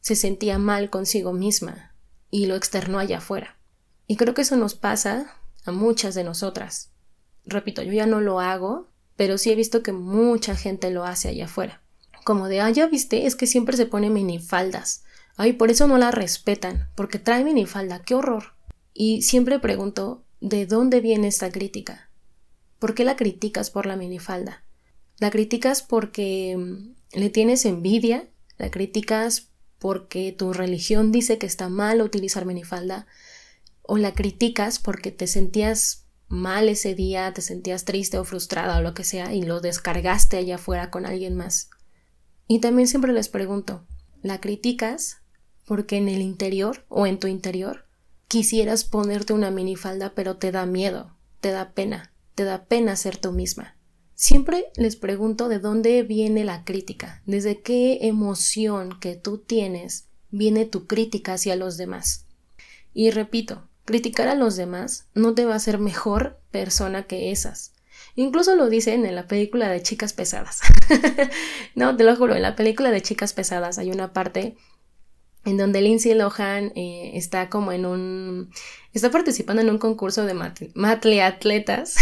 se 0.00 0.16
sentía 0.16 0.56
mal 0.58 0.88
consigo 0.88 1.32
misma 1.32 1.94
y 2.30 2.46
lo 2.46 2.54
externó 2.54 2.98
allá 2.98 3.18
afuera. 3.18 3.58
Y 4.06 4.16
creo 4.16 4.32
que 4.34 4.42
eso 4.42 4.56
nos 4.56 4.74
pasa 4.74 5.36
a 5.64 5.72
muchas 5.72 6.14
de 6.14 6.24
nosotras. 6.24 6.90
Repito, 7.44 7.82
yo 7.82 7.92
ya 7.92 8.06
no 8.06 8.20
lo 8.20 8.40
hago, 8.40 8.88
pero 9.16 9.38
sí 9.38 9.50
he 9.50 9.54
visto 9.54 9.82
que 9.82 9.92
mucha 9.92 10.56
gente 10.56 10.90
lo 10.90 11.04
hace 11.04 11.28
allá 11.28 11.44
afuera. 11.46 11.82
Como 12.24 12.48
de, 12.48 12.60
ah, 12.60 12.70
ya 12.70 12.86
viste, 12.86 13.26
es 13.26 13.36
que 13.36 13.46
siempre 13.46 13.76
se 13.76 13.86
pone 13.86 14.10
minifaldas. 14.10 15.04
Ay, 15.36 15.54
por 15.54 15.70
eso 15.70 15.86
no 15.86 15.98
la 15.98 16.10
respetan, 16.10 16.88
porque 16.94 17.18
trae 17.18 17.44
minifalda, 17.44 18.02
qué 18.02 18.14
horror. 18.14 18.54
Y 18.92 19.22
siempre 19.22 19.58
pregunto, 19.58 20.24
¿de 20.40 20.66
dónde 20.66 21.00
viene 21.00 21.28
esta 21.28 21.50
crítica? 21.50 22.10
¿Por 22.78 22.94
qué 22.94 23.04
la 23.04 23.16
criticas 23.16 23.70
por 23.70 23.86
la 23.86 23.96
minifalda? 23.96 24.64
¿La 25.18 25.30
criticas 25.30 25.82
porque 25.82 26.56
mm, 26.58 27.18
le 27.18 27.30
tienes 27.30 27.64
envidia? 27.64 28.28
¿La 28.58 28.70
criticas 28.70 29.48
porque 29.78 30.32
tu 30.32 30.52
religión 30.52 31.12
dice 31.12 31.38
que 31.38 31.46
está 31.46 31.68
mal 31.68 32.02
utilizar 32.02 32.46
minifalda? 32.46 33.06
¿O 33.92 33.98
la 33.98 34.14
criticas 34.14 34.78
porque 34.78 35.10
te 35.10 35.26
sentías 35.26 36.06
mal 36.28 36.68
ese 36.68 36.94
día, 36.94 37.34
te 37.34 37.42
sentías 37.42 37.84
triste 37.84 38.18
o 38.18 38.24
frustrada 38.24 38.78
o 38.78 38.82
lo 38.82 38.94
que 38.94 39.02
sea 39.02 39.34
y 39.34 39.42
lo 39.42 39.60
descargaste 39.60 40.36
allá 40.36 40.54
afuera 40.54 40.92
con 40.92 41.06
alguien 41.06 41.34
más? 41.34 41.70
Y 42.46 42.60
también 42.60 42.86
siempre 42.86 43.12
les 43.12 43.28
pregunto, 43.28 43.84
¿la 44.22 44.40
criticas 44.40 45.22
porque 45.66 45.96
en 45.96 46.08
el 46.08 46.22
interior 46.22 46.86
o 46.88 47.08
en 47.08 47.18
tu 47.18 47.26
interior 47.26 47.88
quisieras 48.28 48.84
ponerte 48.84 49.32
una 49.32 49.50
minifalda 49.50 50.14
pero 50.14 50.36
te 50.36 50.52
da 50.52 50.66
miedo, 50.66 51.16
te 51.40 51.50
da 51.50 51.72
pena, 51.72 52.14
te 52.36 52.44
da 52.44 52.66
pena 52.66 52.94
ser 52.94 53.16
tú 53.16 53.32
misma? 53.32 53.76
Siempre 54.14 54.66
les 54.76 54.94
pregunto 54.94 55.48
de 55.48 55.58
dónde 55.58 56.04
viene 56.04 56.44
la 56.44 56.62
crítica, 56.62 57.24
desde 57.26 57.60
qué 57.60 58.06
emoción 58.06 59.00
que 59.00 59.16
tú 59.16 59.38
tienes 59.38 60.06
viene 60.30 60.64
tu 60.64 60.86
crítica 60.86 61.32
hacia 61.32 61.56
los 61.56 61.76
demás. 61.76 62.26
Y 62.94 63.10
repito, 63.10 63.66
criticar 63.90 64.28
a 64.28 64.36
los 64.36 64.54
demás 64.54 65.08
no 65.14 65.34
te 65.34 65.44
va 65.44 65.54
a 65.54 65.56
hacer 65.56 65.78
mejor 65.78 66.38
persona 66.52 67.02
que 67.02 67.32
esas. 67.32 67.74
Incluso 68.14 68.54
lo 68.54 68.68
dicen 68.68 69.04
en 69.04 69.16
la 69.16 69.26
película 69.26 69.68
de 69.68 69.82
Chicas 69.82 70.12
Pesadas. 70.12 70.60
no, 71.74 71.96
te 71.96 72.04
lo 72.04 72.14
juro, 72.14 72.36
en 72.36 72.42
la 72.42 72.54
película 72.54 72.92
de 72.92 73.02
Chicas 73.02 73.32
Pesadas 73.32 73.78
hay 73.78 73.90
una 73.90 74.12
parte 74.12 74.56
en 75.44 75.56
donde 75.56 75.80
Lindsay 75.80 76.14
Lohan 76.14 76.72
eh, 76.76 77.12
está 77.14 77.48
como 77.48 77.72
en 77.72 77.84
un... 77.84 78.50
está 78.92 79.10
participando 79.10 79.60
en 79.60 79.70
un 79.70 79.78
concurso 79.78 80.24
de 80.24 80.34
matle 80.74 81.22
atletas 81.22 81.96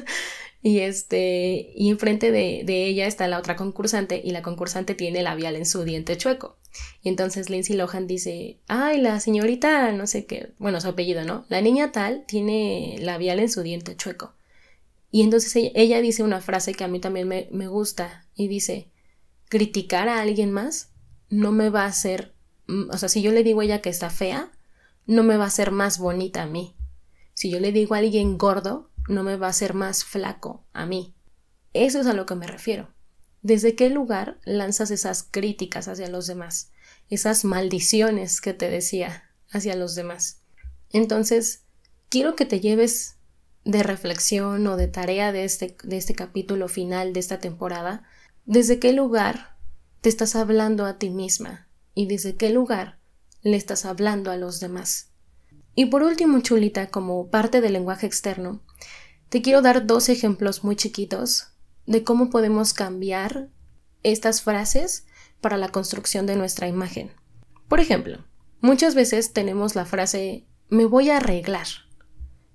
Y 0.66 0.80
este, 0.80 1.70
y 1.76 1.90
enfrente 1.90 2.32
de, 2.32 2.64
ella 2.66 3.06
está 3.06 3.28
la 3.28 3.38
otra 3.38 3.54
concursante 3.54 4.20
y 4.24 4.32
la 4.32 4.42
concursante 4.42 4.96
tiene 4.96 5.22
labial 5.22 5.54
en 5.54 5.64
su 5.64 5.84
diente 5.84 6.16
chueco. 6.16 6.58
Y 7.02 7.08
entonces 7.08 7.50
Lindsay 7.50 7.76
Lohan 7.76 8.06
dice, 8.06 8.58
ay, 8.68 9.00
la 9.00 9.20
señorita, 9.20 9.92
no 9.92 10.06
sé 10.06 10.26
qué, 10.26 10.52
bueno, 10.58 10.80
su 10.80 10.88
apellido, 10.88 11.24
¿no? 11.24 11.44
La 11.48 11.60
niña 11.60 11.92
tal 11.92 12.24
tiene 12.26 12.96
labial 13.00 13.38
en 13.38 13.50
su 13.50 13.62
diente 13.62 13.96
chueco. 13.96 14.34
Y 15.10 15.22
entonces 15.22 15.70
ella, 15.74 16.00
dice 16.00 16.22
una 16.22 16.40
frase 16.40 16.74
que 16.74 16.84
a 16.84 16.88
mí 16.88 17.00
también 17.00 17.28
me, 17.28 17.48
me 17.52 17.68
gusta 17.68 18.26
y 18.34 18.48
dice, 18.48 18.90
criticar 19.48 20.08
a 20.08 20.20
alguien 20.20 20.52
más 20.52 20.90
no 21.28 21.52
me 21.52 21.70
va 21.70 21.82
a 21.82 21.86
hacer, 21.86 22.34
mm, 22.66 22.90
o 22.90 22.98
sea, 22.98 23.08
si 23.08 23.22
yo 23.22 23.32
le 23.32 23.42
digo 23.42 23.60
a 23.60 23.64
ella 23.64 23.82
que 23.82 23.88
está 23.88 24.10
fea, 24.10 24.52
no 25.06 25.22
me 25.22 25.36
va 25.36 25.44
a 25.44 25.48
hacer 25.48 25.70
más 25.70 25.98
bonita 25.98 26.42
a 26.42 26.46
mí. 26.46 26.76
Si 27.34 27.50
yo 27.50 27.60
le 27.60 27.72
digo 27.72 27.94
a 27.94 27.98
alguien 27.98 28.38
gordo, 28.38 28.90
no 29.08 29.22
me 29.22 29.36
va 29.36 29.46
a 29.46 29.50
hacer 29.50 29.74
más 29.74 30.04
flaco 30.04 30.64
a 30.72 30.86
mí. 30.86 31.14
Eso 31.72 32.00
es 32.00 32.06
a 32.06 32.14
lo 32.14 32.26
que 32.26 32.34
me 32.34 32.46
refiero. 32.46 32.88
¿Desde 33.42 33.74
qué 33.74 33.90
lugar 33.90 34.38
lanzas 34.44 34.90
esas 34.90 35.22
críticas 35.22 35.88
hacia 35.88 36.08
los 36.08 36.26
demás? 36.26 36.70
Esas 37.10 37.44
maldiciones 37.44 38.40
que 38.40 38.54
te 38.54 38.70
decía 38.70 39.30
hacia 39.50 39.76
los 39.76 39.94
demás. 39.94 40.40
Entonces, 40.90 41.62
quiero 42.08 42.34
que 42.34 42.46
te 42.46 42.60
lleves 42.60 43.16
de 43.64 43.82
reflexión 43.82 44.66
o 44.66 44.76
de 44.76 44.88
tarea 44.88 45.32
de 45.32 45.44
este, 45.44 45.76
de 45.82 45.96
este 45.96 46.14
capítulo 46.14 46.68
final 46.68 47.12
de 47.12 47.20
esta 47.20 47.38
temporada, 47.38 48.04
desde 48.44 48.78
qué 48.78 48.92
lugar 48.92 49.56
te 50.00 50.08
estás 50.08 50.36
hablando 50.36 50.86
a 50.86 50.98
ti 50.98 51.10
misma 51.10 51.68
y 51.94 52.06
desde 52.06 52.36
qué 52.36 52.50
lugar 52.50 52.98
le 53.42 53.56
estás 53.56 53.84
hablando 53.84 54.30
a 54.30 54.36
los 54.36 54.60
demás. 54.60 55.10
Y 55.74 55.86
por 55.86 56.02
último, 56.02 56.40
chulita, 56.40 56.88
como 56.88 57.28
parte 57.28 57.60
del 57.60 57.72
lenguaje 57.72 58.06
externo, 58.06 58.62
te 59.28 59.42
quiero 59.42 59.62
dar 59.62 59.86
dos 59.86 60.08
ejemplos 60.08 60.62
muy 60.62 60.76
chiquitos 60.76 61.48
de 61.86 62.04
cómo 62.04 62.30
podemos 62.30 62.74
cambiar 62.74 63.48
estas 64.02 64.42
frases 64.42 65.06
para 65.40 65.56
la 65.56 65.68
construcción 65.68 66.26
de 66.26 66.36
nuestra 66.36 66.68
imagen. 66.68 67.12
Por 67.68 67.80
ejemplo, 67.80 68.24
muchas 68.60 68.94
veces 68.94 69.32
tenemos 69.32 69.74
la 69.74 69.84
frase 69.84 70.46
me 70.68 70.84
voy 70.84 71.10
a 71.10 71.18
arreglar. 71.18 71.66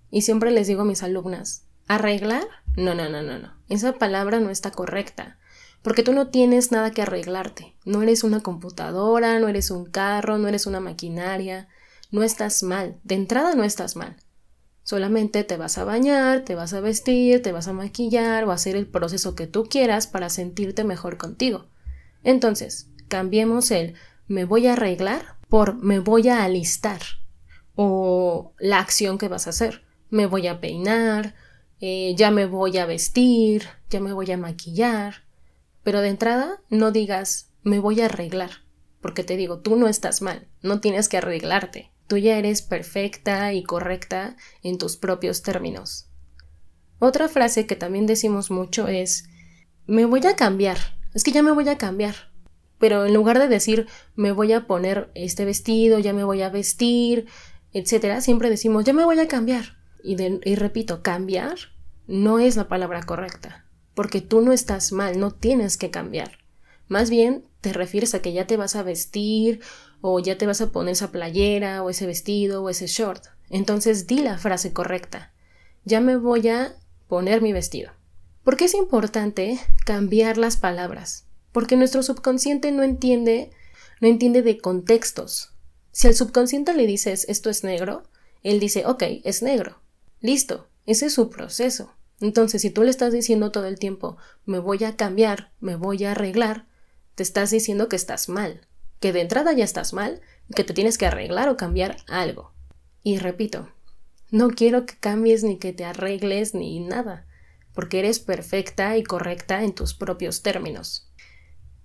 Y 0.09 0.23
siempre 0.23 0.51
les 0.51 0.67
digo 0.67 0.81
a 0.81 0.85
mis 0.85 1.03
alumnas, 1.03 1.67
¿arreglar? 1.87 2.45
No, 2.75 2.93
no, 2.93 3.09
no, 3.09 3.21
no, 3.21 3.39
no. 3.39 3.53
Esa 3.69 3.93
palabra 3.93 4.39
no 4.39 4.49
está 4.49 4.71
correcta. 4.71 5.39
Porque 5.81 6.03
tú 6.03 6.13
no 6.13 6.27
tienes 6.27 6.71
nada 6.71 6.91
que 6.91 7.01
arreglarte. 7.01 7.75
No 7.85 8.03
eres 8.03 8.23
una 8.23 8.41
computadora, 8.41 9.39
no 9.39 9.47
eres 9.47 9.71
un 9.71 9.85
carro, 9.85 10.37
no 10.37 10.47
eres 10.47 10.67
una 10.67 10.79
maquinaria 10.79 11.69
no 12.11 12.23
estás 12.23 12.61
mal, 12.61 12.99
de 13.03 13.15
entrada 13.15 13.55
no 13.55 13.63
estás 13.63 13.95
mal. 13.95 14.17
Solamente 14.83 15.43
te 15.43 15.57
vas 15.57 15.77
a 15.77 15.83
bañar, 15.83 16.41
te 16.41 16.55
vas 16.55 16.73
a 16.73 16.79
vestir, 16.79 17.41
te 17.41 17.51
vas 17.51 17.67
a 17.67 17.73
maquillar 17.73 18.45
o 18.45 18.51
hacer 18.51 18.75
el 18.75 18.87
proceso 18.87 19.35
que 19.35 19.47
tú 19.47 19.65
quieras 19.65 20.07
para 20.07 20.29
sentirte 20.29 20.83
mejor 20.83 21.17
contigo. 21.17 21.67
Entonces, 22.23 22.89
cambiemos 23.07 23.71
el 23.71 23.95
me 24.27 24.45
voy 24.45 24.67
a 24.67 24.73
arreglar 24.73 25.37
por 25.49 25.75
me 25.75 25.99
voy 25.99 26.29
a 26.29 26.43
alistar 26.43 27.01
o 27.75 28.53
la 28.59 28.79
acción 28.79 29.17
que 29.17 29.27
vas 29.27 29.47
a 29.47 29.51
hacer. 29.51 29.83
Me 30.09 30.25
voy 30.25 30.47
a 30.47 30.59
peinar, 30.59 31.35
eh, 31.79 32.13
ya 32.17 32.31
me 32.31 32.45
voy 32.45 32.77
a 32.77 32.85
vestir, 32.85 33.67
ya 33.89 33.99
me 33.99 34.13
voy 34.13 34.31
a 34.31 34.37
maquillar. 34.37 35.25
Pero 35.83 36.01
de 36.01 36.09
entrada 36.09 36.61
no 36.69 36.91
digas 36.91 37.49
me 37.63 37.79
voy 37.79 38.01
a 38.01 38.05
arreglar, 38.05 38.51
porque 39.01 39.23
te 39.23 39.37
digo, 39.37 39.59
tú 39.59 39.75
no 39.75 39.87
estás 39.87 40.21
mal, 40.21 40.47
no 40.61 40.79
tienes 40.79 41.09
que 41.09 41.17
arreglarte. 41.17 41.91
Tú 42.11 42.17
ya 42.17 42.37
eres 42.37 42.61
perfecta 42.61 43.53
y 43.53 43.63
correcta 43.63 44.35
en 44.63 44.77
tus 44.77 44.97
propios 44.97 45.43
términos. 45.43 46.09
Otra 46.99 47.29
frase 47.29 47.65
que 47.65 47.77
también 47.77 48.05
decimos 48.05 48.51
mucho 48.51 48.89
es 48.89 49.29
me 49.87 50.03
voy 50.03 50.19
a 50.25 50.35
cambiar. 50.35 50.77
Es 51.13 51.23
que 51.23 51.31
ya 51.31 51.41
me 51.41 51.53
voy 51.53 51.69
a 51.69 51.77
cambiar. 51.77 52.33
Pero 52.79 53.05
en 53.05 53.13
lugar 53.13 53.39
de 53.39 53.47
decir 53.47 53.87
me 54.17 54.33
voy 54.33 54.51
a 54.51 54.67
poner 54.67 55.09
este 55.15 55.45
vestido, 55.45 55.99
ya 55.99 56.11
me 56.11 56.25
voy 56.25 56.41
a 56.41 56.49
vestir, 56.49 57.27
etcétera, 57.71 58.19
siempre 58.19 58.49
decimos 58.49 58.83
ya 58.83 58.91
me 58.91 59.05
voy 59.05 59.17
a 59.17 59.29
cambiar. 59.29 59.77
Y, 60.03 60.17
y 60.21 60.55
repito, 60.55 61.03
cambiar 61.03 61.55
no 62.07 62.39
es 62.39 62.57
la 62.57 62.67
palabra 62.67 63.03
correcta, 63.03 63.67
porque 63.93 64.19
tú 64.19 64.41
no 64.41 64.51
estás 64.51 64.91
mal, 64.91 65.17
no 65.17 65.31
tienes 65.31 65.77
que 65.77 65.91
cambiar. 65.91 66.39
Más 66.89 67.09
bien 67.09 67.47
te 67.61 67.71
refieres 67.71 68.15
a 68.15 68.21
que 68.21 68.33
ya 68.33 68.47
te 68.47 68.57
vas 68.57 68.75
a 68.75 68.83
vestir 68.83 69.61
o 70.01 70.19
ya 70.19 70.37
te 70.37 70.47
vas 70.47 70.61
a 70.61 70.71
poner 70.71 70.93
esa 70.93 71.11
playera 71.11 71.83
o 71.83 71.89
ese 71.89 72.05
vestido 72.05 72.63
o 72.63 72.69
ese 72.69 72.87
short. 72.87 73.23
Entonces 73.49 74.07
di 74.07 74.19
la 74.19 74.37
frase 74.37 74.73
correcta. 74.73 75.33
Ya 75.85 76.01
me 76.01 76.15
voy 76.15 76.47
a 76.49 76.75
poner 77.07 77.41
mi 77.41 77.53
vestido. 77.53 77.91
¿Por 78.43 78.57
qué 78.57 78.65
es 78.65 78.73
importante 78.73 79.59
cambiar 79.85 80.37
las 80.37 80.57
palabras? 80.57 81.25
Porque 81.51 81.77
nuestro 81.77 82.01
subconsciente 82.01 82.71
no 82.71 82.83
entiende, 82.83 83.51
no 83.99 84.07
entiende 84.07 84.41
de 84.41 84.57
contextos. 84.57 85.53
Si 85.91 86.07
al 86.07 86.15
subconsciente 86.15 86.73
le 86.73 86.87
dices 86.87 87.25
esto 87.29 87.49
es 87.49 87.63
negro, 87.63 88.03
él 88.43 88.59
dice 88.59 88.85
ok, 88.85 89.03
es 89.23 89.43
negro. 89.43 89.81
Listo, 90.21 90.67
ese 90.85 91.07
es 91.07 91.13
su 91.13 91.29
proceso. 91.29 91.93
Entonces, 92.19 92.61
si 92.61 92.69
tú 92.69 92.83
le 92.83 92.91
estás 92.91 93.11
diciendo 93.11 93.51
todo 93.51 93.65
el 93.65 93.79
tiempo 93.79 94.17
me 94.45 94.59
voy 94.59 94.83
a 94.83 94.95
cambiar, 94.95 95.51
me 95.59 95.75
voy 95.75 96.05
a 96.05 96.11
arreglar, 96.11 96.67
te 97.15 97.23
estás 97.23 97.51
diciendo 97.51 97.89
que 97.89 97.95
estás 97.95 98.29
mal, 98.29 98.67
que 99.01 99.11
de 99.11 99.19
entrada 99.19 99.51
ya 99.51 99.65
estás 99.65 99.91
mal, 99.91 100.21
que 100.55 100.63
te 100.63 100.73
tienes 100.73 100.97
que 100.97 101.07
arreglar 101.07 101.49
o 101.49 101.57
cambiar 101.57 101.97
algo. 102.07 102.53
Y 103.03 103.17
repito, 103.17 103.67
no 104.29 104.49
quiero 104.51 104.85
que 104.85 104.95
cambies 104.97 105.43
ni 105.43 105.57
que 105.57 105.73
te 105.73 105.83
arregles 105.83 106.53
ni 106.53 106.79
nada, 106.79 107.25
porque 107.73 107.99
eres 107.99 108.19
perfecta 108.19 108.95
y 108.95 109.03
correcta 109.03 109.63
en 109.63 109.73
tus 109.73 109.93
propios 109.95 110.43
términos. 110.43 111.11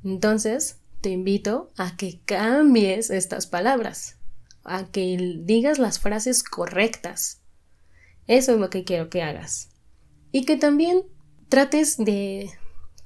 Entonces, 0.04 0.78
te 1.00 1.08
invito 1.08 1.72
a 1.78 1.96
que 1.96 2.20
cambies 2.24 3.10
estas 3.10 3.46
palabras, 3.46 4.18
a 4.62 4.84
que 4.90 5.38
digas 5.40 5.78
las 5.78 5.98
frases 5.98 6.42
correctas. 6.42 7.40
Eso 8.26 8.52
es 8.52 8.60
lo 8.60 8.68
que 8.68 8.84
quiero 8.84 9.08
que 9.08 9.22
hagas. 9.22 9.70
Y 10.32 10.44
que 10.44 10.56
también 10.56 11.02
trates 11.48 11.96
de 11.96 12.50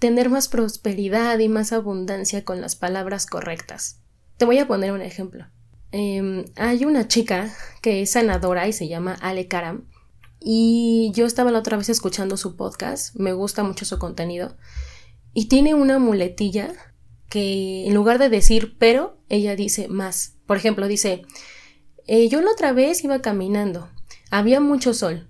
tener 0.00 0.30
más 0.30 0.48
prosperidad 0.48 1.38
y 1.38 1.48
más 1.48 1.72
abundancia 1.72 2.44
con 2.44 2.60
las 2.60 2.74
palabras 2.74 3.26
correctas. 3.26 3.99
Te 4.40 4.46
voy 4.46 4.56
a 4.56 4.66
poner 4.66 4.92
un 4.92 5.02
ejemplo. 5.02 5.46
Em, 5.92 6.46
hay 6.56 6.86
una 6.86 7.06
chica 7.08 7.54
que 7.82 8.00
es 8.00 8.12
sanadora 8.12 8.66
y 8.66 8.72
se 8.72 8.88
llama 8.88 9.18
Ale 9.20 9.48
Karam. 9.48 9.84
Y 10.40 11.12
yo 11.14 11.26
estaba 11.26 11.50
la 11.50 11.58
otra 11.58 11.76
vez 11.76 11.90
escuchando 11.90 12.38
su 12.38 12.56
podcast, 12.56 13.14
me 13.16 13.34
gusta 13.34 13.64
mucho 13.64 13.84
su 13.84 13.98
contenido. 13.98 14.56
Y 15.34 15.48
tiene 15.48 15.74
una 15.74 15.98
muletilla 15.98 16.72
que 17.28 17.86
en 17.86 17.92
lugar 17.92 18.18
de 18.18 18.30
decir 18.30 18.78
pero, 18.78 19.18
ella 19.28 19.56
dice 19.56 19.88
más. 19.88 20.38
Por 20.46 20.56
ejemplo, 20.56 20.88
dice, 20.88 21.20
eh, 22.06 22.30
yo 22.30 22.40
la 22.40 22.52
otra 22.52 22.72
vez 22.72 23.04
iba 23.04 23.20
caminando, 23.20 23.90
había 24.30 24.58
mucho 24.58 24.94
sol, 24.94 25.28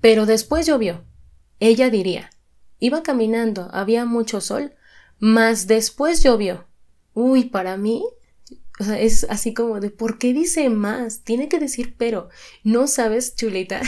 pero 0.00 0.24
después 0.24 0.68
llovió. 0.68 1.04
Ella 1.58 1.90
diría, 1.90 2.30
iba 2.78 3.02
caminando, 3.02 3.68
había 3.72 4.04
mucho 4.04 4.40
sol, 4.40 4.72
mas 5.18 5.66
después 5.66 6.22
llovió. 6.22 6.68
Uy, 7.12 7.46
para 7.46 7.76
mí 7.76 8.04
o 8.80 8.84
sea, 8.84 8.98
es 8.98 9.26
así 9.28 9.52
como 9.54 9.80
de, 9.80 9.90
¿por 9.90 10.18
qué 10.18 10.32
dice 10.32 10.70
más? 10.70 11.20
Tiene 11.20 11.48
que 11.48 11.58
decir 11.58 11.94
pero. 11.98 12.28
No 12.64 12.86
sabes, 12.86 13.36
chulita, 13.36 13.82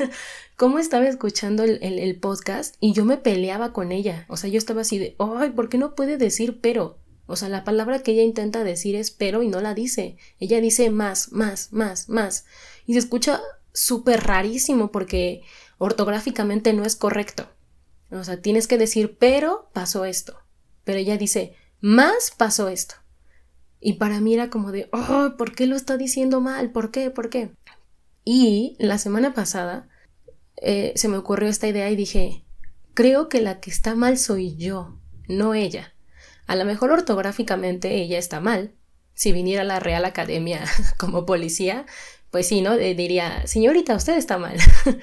cómo 0.56 0.78
estaba 0.78 1.06
escuchando 1.08 1.64
el, 1.64 2.18
podcast 2.20 2.76
y 2.80 2.92
yo 2.92 3.04
me 3.04 3.16
peleaba 3.16 3.72
con 3.72 3.92
ella. 3.92 4.26
O 4.28 4.36
sea, 4.36 4.50
yo 4.50 4.58
estaba 4.58 4.82
así 4.82 4.98
de, 4.98 5.16
ay, 5.18 5.50
¿por 5.50 5.68
qué 5.68 5.78
no 5.78 5.94
puede 5.94 6.16
decir 6.16 6.60
pero? 6.60 6.98
O 7.26 7.36
sea, 7.36 7.48
la 7.48 7.64
palabra 7.64 8.02
que 8.02 8.12
ella 8.12 8.22
intenta 8.22 8.62
decir 8.62 8.94
es 8.94 9.10
pero 9.10 9.42
y 9.42 9.48
no 9.48 9.60
la 9.60 9.74
dice. 9.74 10.16
Ella 10.38 10.60
dice 10.60 10.90
más, 10.90 11.32
más, 11.32 11.72
más, 11.72 12.08
más. 12.08 12.44
Y 12.86 12.92
se 12.92 13.00
escucha 13.00 13.40
súper 13.72 14.24
rarísimo 14.24 14.92
porque 14.92 15.42
ortográficamente 15.78 16.72
no 16.72 16.84
es 16.84 16.94
correcto. 16.94 17.48
O 18.10 18.22
sea, 18.22 18.40
tienes 18.40 18.68
que 18.68 18.78
decir 18.78 19.16
pero 19.18 19.70
pasó 19.72 20.04
esto. 20.04 20.38
Pero 20.84 20.98
ella 20.98 21.16
dice 21.16 21.54
más 21.80 22.32
pasó 22.36 22.68
esto. 22.68 22.94
Y 23.80 23.94
para 23.94 24.20
mí 24.20 24.34
era 24.34 24.50
como 24.50 24.72
de, 24.72 24.88
oh, 24.92 25.34
¿por 25.36 25.54
qué 25.54 25.66
lo 25.66 25.76
está 25.76 25.96
diciendo 25.96 26.40
mal? 26.40 26.70
¿Por 26.70 26.90
qué? 26.90 27.10
¿Por 27.10 27.30
qué? 27.30 27.50
Y 28.24 28.76
la 28.78 28.98
semana 28.98 29.34
pasada 29.34 29.88
eh, 30.56 30.92
se 30.96 31.08
me 31.08 31.16
ocurrió 31.16 31.48
esta 31.48 31.68
idea 31.68 31.90
y 31.90 31.96
dije, 31.96 32.44
creo 32.94 33.28
que 33.28 33.40
la 33.40 33.60
que 33.60 33.70
está 33.70 33.94
mal 33.94 34.18
soy 34.18 34.56
yo, 34.56 34.98
no 35.28 35.54
ella. 35.54 35.94
A 36.46 36.56
lo 36.56 36.64
mejor 36.64 36.90
ortográficamente 36.92 37.94
ella 37.96 38.18
está 38.18 38.40
mal. 38.40 38.72
Si 39.14 39.32
viniera 39.32 39.62
a 39.62 39.66
la 39.66 39.80
Real 39.80 40.04
Academia 40.04 40.64
como 40.98 41.26
policía, 41.26 41.86
pues 42.30 42.48
sí, 42.48 42.60
¿no? 42.60 42.76
diría, 42.76 43.46
señorita, 43.46 43.94
usted 43.94 44.16
está 44.16 44.38
mal. 44.38 44.56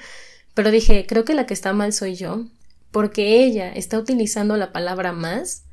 Pero 0.54 0.70
dije, 0.70 1.06
creo 1.06 1.24
que 1.24 1.34
la 1.34 1.46
que 1.46 1.54
está 1.54 1.72
mal 1.72 1.92
soy 1.92 2.14
yo, 2.14 2.44
porque 2.90 3.42
ella 3.44 3.72
está 3.72 3.98
utilizando 3.98 4.56
la 4.56 4.72
palabra 4.72 5.12
más 5.12 5.64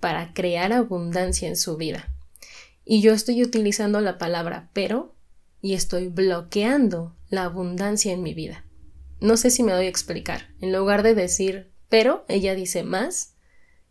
para 0.00 0.32
crear 0.32 0.72
abundancia 0.72 1.46
en 1.46 1.56
su 1.56 1.76
vida. 1.76 2.08
Y 2.92 3.02
yo 3.02 3.12
estoy 3.12 3.40
utilizando 3.44 4.00
la 4.00 4.18
palabra 4.18 4.68
pero 4.72 5.14
y 5.62 5.74
estoy 5.74 6.08
bloqueando 6.08 7.14
la 7.28 7.44
abundancia 7.44 8.12
en 8.12 8.20
mi 8.20 8.34
vida. 8.34 8.64
No 9.20 9.36
sé 9.36 9.50
si 9.50 9.62
me 9.62 9.70
doy 9.70 9.86
a 9.86 9.88
explicar. 9.88 10.48
En 10.60 10.72
lugar 10.72 11.04
de 11.04 11.14
decir 11.14 11.70
pero, 11.88 12.24
ella 12.26 12.56
dice 12.56 12.82
más 12.82 13.36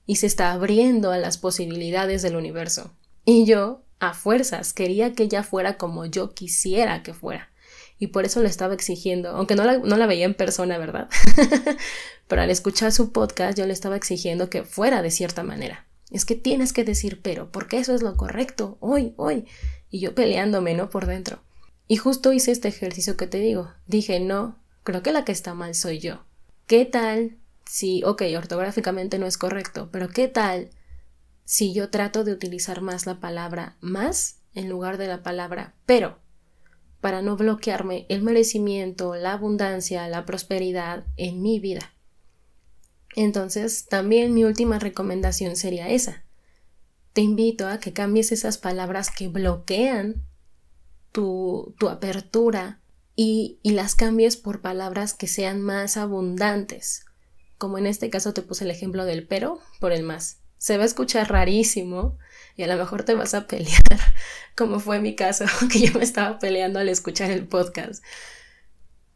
y 0.05 0.17
se 0.17 0.27
está 0.27 0.51
abriendo 0.51 1.13
a 1.13 1.17
las 1.17 1.37
posibilidades 1.37 2.23
del 2.23 2.35
universo. 2.35 2.93
Y 3.23 3.45
yo, 3.45 3.85
a 3.99 4.13
fuerzas, 4.13 4.73
quería 4.73 5.13
que 5.13 5.23
ella 5.23 5.43
fuera 5.43 5.77
como 5.77 6.05
yo 6.05 6.33
quisiera 6.33 7.01
que 7.01 7.13
fuera. 7.13 7.53
Y 7.99 8.07
por 8.07 8.25
eso 8.25 8.41
le 8.41 8.49
estaba 8.49 8.73
exigiendo, 8.73 9.29
aunque 9.29 9.55
no 9.55 9.63
la, 9.63 9.77
no 9.77 9.95
la 9.95 10.07
veía 10.07 10.25
en 10.25 10.33
persona, 10.33 10.77
¿verdad? 10.77 11.07
pero 12.27 12.41
al 12.41 12.49
escuchar 12.49 12.91
su 12.91 13.13
podcast 13.13 13.57
yo 13.57 13.65
le 13.65 13.71
estaba 13.71 13.95
exigiendo 13.95 14.49
que 14.49 14.65
fuera 14.65 15.01
de 15.01 15.11
cierta 15.11 15.43
manera. 15.43 15.85
Es 16.09 16.25
que 16.25 16.35
tienes 16.35 16.73
que 16.73 16.83
decir 16.83 17.21
pero, 17.21 17.51
porque 17.51 17.77
eso 17.77 17.93
es 17.93 18.01
lo 18.01 18.17
correcto, 18.17 18.77
hoy, 18.79 19.13
hoy. 19.17 19.45
Y 19.89 19.99
yo 19.99 20.15
peleándome, 20.15 20.73
¿no? 20.73 20.89
Por 20.89 21.05
dentro. 21.05 21.41
Y 21.87 21.97
justo 21.97 22.33
hice 22.33 22.51
este 22.51 22.67
ejercicio 22.67 23.17
que 23.17 23.27
te 23.27 23.39
digo. 23.39 23.71
Dije, 23.87 24.19
no, 24.19 24.59
creo 24.83 25.01
que 25.01 25.11
la 25.11 25.25
que 25.25 25.31
está 25.31 25.53
mal 25.53 25.75
soy 25.75 25.99
yo. 25.99 26.23
¿Qué 26.67 26.85
tal 26.85 27.37
si, 27.65 28.03
ok, 28.03 28.23
ortográficamente 28.37 29.17
no 29.17 29.25
es 29.25 29.37
correcto, 29.37 29.89
pero 29.91 30.09
qué 30.09 30.27
tal 30.27 30.69
si 31.45 31.73
yo 31.73 31.89
trato 31.89 32.23
de 32.23 32.31
utilizar 32.31 32.81
más 32.81 33.07
la 33.07 33.19
palabra 33.19 33.77
más 33.81 34.37
en 34.53 34.69
lugar 34.69 34.97
de 34.97 35.07
la 35.07 35.23
palabra 35.23 35.73
pero? 35.85 36.19
Para 37.01 37.21
no 37.21 37.37
bloquearme 37.37 38.05
el 38.09 38.21
merecimiento, 38.21 39.15
la 39.15 39.33
abundancia, 39.33 40.07
la 40.09 40.25
prosperidad 40.25 41.05
en 41.17 41.41
mi 41.41 41.59
vida. 41.59 41.93
Entonces, 43.15 43.85
también 43.87 44.33
mi 44.33 44.43
última 44.43 44.79
recomendación 44.79 45.55
sería 45.55 45.89
esa. 45.89 46.23
Te 47.13 47.21
invito 47.21 47.67
a 47.67 47.79
que 47.79 47.93
cambies 47.93 48.31
esas 48.31 48.57
palabras 48.57 49.09
que 49.09 49.27
bloquean 49.27 50.23
tu, 51.11 51.73
tu 51.79 51.89
apertura 51.89 52.79
y, 53.15 53.59
y 53.63 53.71
las 53.71 53.95
cambies 53.95 54.37
por 54.37 54.61
palabras 54.61 55.13
que 55.13 55.27
sean 55.27 55.61
más 55.61 55.97
abundantes. 55.97 57.05
Como 57.57 57.77
en 57.77 57.87
este 57.87 58.09
caso 58.09 58.33
te 58.33 58.41
puse 58.41 58.63
el 58.63 58.71
ejemplo 58.71 59.05
del 59.05 59.27
pero 59.27 59.59
por 59.79 59.91
el 59.91 60.03
más. 60.03 60.37
Se 60.57 60.77
va 60.77 60.83
a 60.83 60.85
escuchar 60.85 61.29
rarísimo 61.29 62.17
y 62.55 62.63
a 62.63 62.67
lo 62.67 62.77
mejor 62.77 63.03
te 63.03 63.15
vas 63.15 63.33
a 63.33 63.47
pelear, 63.47 63.81
como 64.55 64.79
fue 64.79 64.99
mi 64.99 65.15
caso, 65.15 65.45
que 65.71 65.79
yo 65.79 65.97
me 65.97 66.03
estaba 66.03 66.39
peleando 66.39 66.79
al 66.79 66.89
escuchar 66.89 67.31
el 67.31 67.47
podcast. 67.47 68.03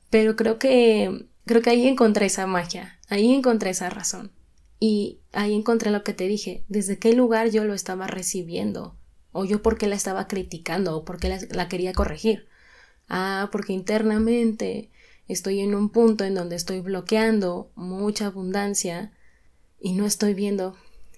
Pero 0.10 0.36
creo 0.36 0.60
que 0.60 1.27
creo 1.45 1.62
que 1.62 1.69
ahí 1.69 1.88
encontré 1.88 2.25
esa 2.25 2.47
magia, 2.47 2.99
ahí 3.13 3.32
encontré 3.32 3.69
esa 3.69 3.89
razón. 3.89 4.32
Y 4.80 5.19
ahí 5.32 5.54
encontré 5.54 5.91
lo 5.91 6.04
que 6.04 6.13
te 6.13 6.28
dije, 6.28 6.65
desde 6.67 6.97
qué 6.97 7.13
lugar 7.13 7.52
yo 7.52 7.63
lo 7.63 7.73
estaba 7.73 8.08
recibiendo, 8.08 8.97
o 9.32 9.45
yo 9.45 9.62
por 9.62 9.78
qué 9.78 9.88
la 9.88 9.95
estaba 9.95 10.28
criticando, 10.28 10.97
o 10.97 11.06
por 11.06 11.19
qué 11.19 11.39
la, 11.52 11.69
quería 11.69 11.93
corregir. 11.93 12.47
Ah, 13.08 13.49
porque 13.52 13.73
internamente 13.73 14.89
estoy 15.28 15.62
en 15.62 15.76
un 15.76 15.89
punto 15.89 16.26
en 16.26 16.36
donde 16.36 16.56
estoy 16.56 16.82
bloqueando 16.82 17.71
mucha 17.76 18.26
abundancia 18.26 19.12
y 19.80 19.93
no 19.93 20.06
estoy 20.06 20.34
viendo 20.34 20.76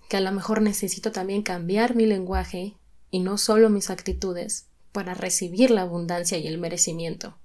que 0.10 0.17
a 0.17 0.21
lo 0.21 0.31
mejor 0.31 0.62
necesito 0.62 1.12
también 1.12 1.41
cambiar 1.41 1.95
mi 1.95 2.05
lenguaje 2.05 2.75
y 3.10 3.19
no 3.19 3.38
solo 3.38 3.69
mis 3.69 3.89
actitudes 3.89 4.67
para 4.91 5.13
recibir 5.13 5.71
la 5.71 5.81
abundancia 5.81 6.38
y 6.38 6.47
el 6.47 6.58
merecimiento. 6.58 7.38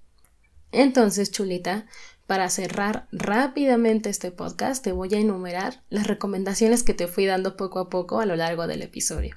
Entonces, 0.72 1.30
chulita, 1.30 1.86
para 2.30 2.48
cerrar 2.48 3.08
rápidamente 3.10 4.08
este 4.08 4.30
podcast, 4.30 4.84
te 4.84 4.92
voy 4.92 5.12
a 5.16 5.18
enumerar 5.18 5.82
las 5.90 6.06
recomendaciones 6.06 6.84
que 6.84 6.94
te 6.94 7.08
fui 7.08 7.26
dando 7.26 7.56
poco 7.56 7.80
a 7.80 7.90
poco 7.90 8.20
a 8.20 8.24
lo 8.24 8.36
largo 8.36 8.68
del 8.68 8.82
episodio. 8.82 9.34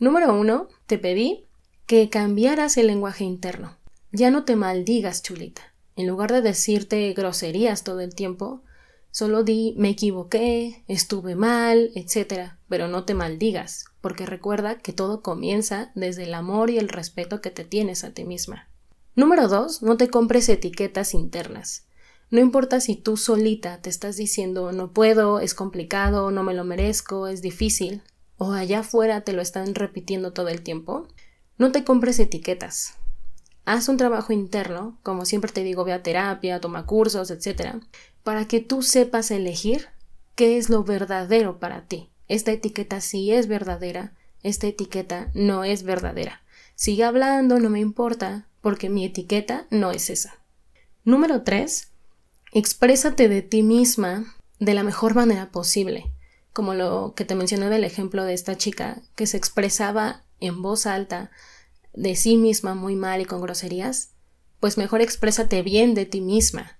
Número 0.00 0.34
uno, 0.34 0.66
te 0.86 0.98
pedí 0.98 1.46
que 1.86 2.10
cambiaras 2.10 2.76
el 2.76 2.88
lenguaje 2.88 3.22
interno. 3.22 3.76
Ya 4.10 4.32
no 4.32 4.44
te 4.44 4.56
maldigas, 4.56 5.22
chulita. 5.22 5.62
En 5.94 6.08
lugar 6.08 6.32
de 6.32 6.42
decirte 6.42 7.12
groserías 7.12 7.84
todo 7.84 8.00
el 8.00 8.16
tiempo, 8.16 8.64
solo 9.12 9.44
di 9.44 9.76
me 9.78 9.90
equivoqué, 9.90 10.82
estuve 10.88 11.36
mal, 11.36 11.92
etc. 11.94 12.54
Pero 12.68 12.88
no 12.88 13.04
te 13.04 13.14
maldigas, 13.14 13.84
porque 14.00 14.26
recuerda 14.26 14.80
que 14.80 14.92
todo 14.92 15.22
comienza 15.22 15.92
desde 15.94 16.24
el 16.24 16.34
amor 16.34 16.68
y 16.68 16.78
el 16.78 16.88
respeto 16.88 17.40
que 17.40 17.52
te 17.52 17.62
tienes 17.64 18.02
a 18.02 18.12
ti 18.12 18.24
misma. 18.24 18.68
Número 19.14 19.46
dos, 19.46 19.82
no 19.82 19.96
te 19.96 20.08
compres 20.08 20.48
etiquetas 20.48 21.14
internas. 21.14 21.84
No 22.32 22.40
importa 22.40 22.80
si 22.80 22.96
tú 22.96 23.18
solita 23.18 23.82
te 23.82 23.90
estás 23.90 24.16
diciendo 24.16 24.72
no 24.72 24.94
puedo, 24.94 25.38
es 25.38 25.52
complicado, 25.52 26.30
no 26.30 26.42
me 26.42 26.54
lo 26.54 26.64
merezco, 26.64 27.28
es 27.28 27.42
difícil, 27.42 28.00
o 28.38 28.52
allá 28.52 28.78
afuera 28.78 29.20
te 29.20 29.34
lo 29.34 29.42
están 29.42 29.74
repitiendo 29.74 30.32
todo 30.32 30.48
el 30.48 30.62
tiempo, 30.62 31.06
no 31.58 31.72
te 31.72 31.84
compres 31.84 32.18
etiquetas. 32.18 32.94
Haz 33.66 33.90
un 33.90 33.98
trabajo 33.98 34.32
interno, 34.32 34.98
como 35.02 35.26
siempre 35.26 35.52
te 35.52 35.62
digo, 35.62 35.84
ve 35.84 35.92
a 35.92 36.02
terapia, 36.02 36.58
toma 36.58 36.86
cursos, 36.86 37.30
etc., 37.30 37.82
para 38.22 38.48
que 38.48 38.60
tú 38.60 38.80
sepas 38.80 39.30
elegir 39.30 39.88
qué 40.34 40.56
es 40.56 40.70
lo 40.70 40.84
verdadero 40.84 41.58
para 41.58 41.86
ti. 41.86 42.08
Esta 42.28 42.50
etiqueta 42.50 43.02
sí 43.02 43.30
es 43.30 43.46
verdadera, 43.46 44.14
esta 44.42 44.68
etiqueta 44.68 45.30
no 45.34 45.64
es 45.64 45.82
verdadera. 45.82 46.42
Sigue 46.76 47.04
hablando, 47.04 47.58
no 47.58 47.68
me 47.68 47.80
importa, 47.80 48.48
porque 48.62 48.88
mi 48.88 49.04
etiqueta 49.04 49.66
no 49.68 49.90
es 49.90 50.08
esa. 50.08 50.38
Número 51.04 51.42
3. 51.42 51.91
Exprésate 52.54 53.30
de 53.30 53.40
ti 53.40 53.62
misma 53.62 54.26
de 54.58 54.74
la 54.74 54.82
mejor 54.82 55.14
manera 55.14 55.50
posible, 55.50 56.12
como 56.52 56.74
lo 56.74 57.14
que 57.16 57.24
te 57.24 57.34
mencioné 57.34 57.70
del 57.70 57.82
ejemplo 57.82 58.24
de 58.24 58.34
esta 58.34 58.58
chica 58.58 59.00
que 59.14 59.26
se 59.26 59.38
expresaba 59.38 60.26
en 60.38 60.60
voz 60.60 60.84
alta 60.84 61.30
de 61.94 62.14
sí 62.14 62.36
misma 62.36 62.74
muy 62.74 62.94
mal 62.94 63.22
y 63.22 63.24
con 63.24 63.40
groserías, 63.40 64.10
pues 64.60 64.76
mejor 64.76 65.00
exprésate 65.00 65.62
bien 65.62 65.94
de 65.94 66.04
ti 66.04 66.20
misma, 66.20 66.78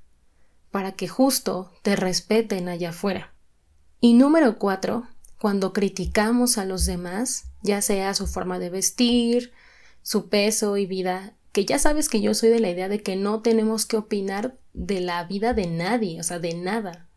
para 0.70 0.92
que 0.92 1.08
justo 1.08 1.72
te 1.80 1.96
respeten 1.96 2.68
allá 2.68 2.90
afuera. 2.90 3.32
Y 3.98 4.12
número 4.12 4.58
cuatro, 4.58 5.08
cuando 5.38 5.72
criticamos 5.72 6.58
a 6.58 6.66
los 6.66 6.84
demás, 6.84 7.44
ya 7.62 7.80
sea 7.80 8.12
su 8.12 8.26
forma 8.26 8.58
de 8.58 8.68
vestir, 8.68 9.54
su 10.02 10.28
peso 10.28 10.76
y 10.76 10.84
vida, 10.84 11.32
que 11.52 11.66
ya 11.66 11.78
sabes 11.78 12.08
que 12.08 12.20
yo 12.20 12.34
soy 12.34 12.48
de 12.48 12.60
la 12.60 12.70
idea 12.70 12.88
de 12.88 13.02
que 13.02 13.14
no 13.14 13.42
tenemos 13.42 13.84
que 13.86 13.98
opinar 13.98 14.56
de 14.72 15.00
la 15.00 15.22
vida 15.24 15.52
de 15.52 15.66
nadie, 15.66 16.18
o 16.18 16.22
sea, 16.22 16.38
de 16.38 16.54
nada. 16.54 17.08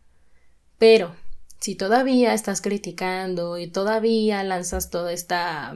Pero, 0.78 1.16
si 1.60 1.76
todavía 1.76 2.34
estás 2.34 2.62
criticando 2.62 3.58
y 3.58 3.68
todavía 3.68 4.44
lanzas 4.44 4.90
toda 4.90 5.14
esta... 5.14 5.74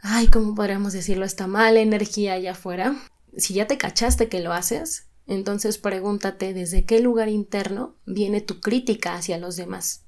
Ay, 0.00 0.26
¿cómo 0.28 0.54
podríamos 0.54 0.94
decirlo? 0.94 1.24
Esta 1.24 1.46
mala 1.46 1.80
energía 1.80 2.32
allá 2.32 2.52
afuera. 2.52 2.96
Si 3.36 3.54
ya 3.54 3.66
te 3.66 3.78
cachaste 3.78 4.28
que 4.28 4.40
lo 4.40 4.52
haces, 4.52 5.06
entonces 5.26 5.78
pregúntate 5.78 6.54
desde 6.54 6.84
qué 6.84 7.00
lugar 7.00 7.28
interno 7.28 7.94
viene 8.06 8.40
tu 8.40 8.60
crítica 8.60 9.14
hacia 9.14 9.38
los 9.38 9.56
demás. 9.56 10.04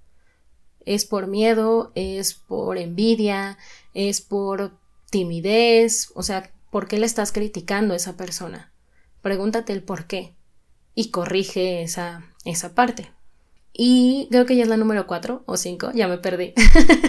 ¿Es 0.84 1.04
por 1.04 1.26
miedo? 1.26 1.92
¿Es 1.94 2.34
por 2.34 2.78
envidia? 2.78 3.58
¿Es 3.92 4.20
por 4.20 4.72
timidez? 5.10 6.10
O 6.14 6.22
sea, 6.22 6.53
¿por 6.74 6.88
qué 6.88 6.98
le 6.98 7.06
estás 7.06 7.30
criticando 7.30 7.94
a 7.94 7.96
esa 7.96 8.16
persona? 8.16 8.72
Pregúntate 9.22 9.72
el 9.72 9.84
por 9.84 10.08
qué 10.08 10.34
y 10.96 11.12
corrige 11.12 11.84
esa, 11.84 12.24
esa 12.44 12.74
parte. 12.74 13.12
Y 13.72 14.26
creo 14.32 14.44
que 14.44 14.56
ya 14.56 14.64
es 14.64 14.68
la 14.68 14.76
número 14.76 15.06
4 15.06 15.44
o 15.46 15.56
5, 15.56 15.92
ya 15.94 16.08
me 16.08 16.18
perdí. 16.18 16.52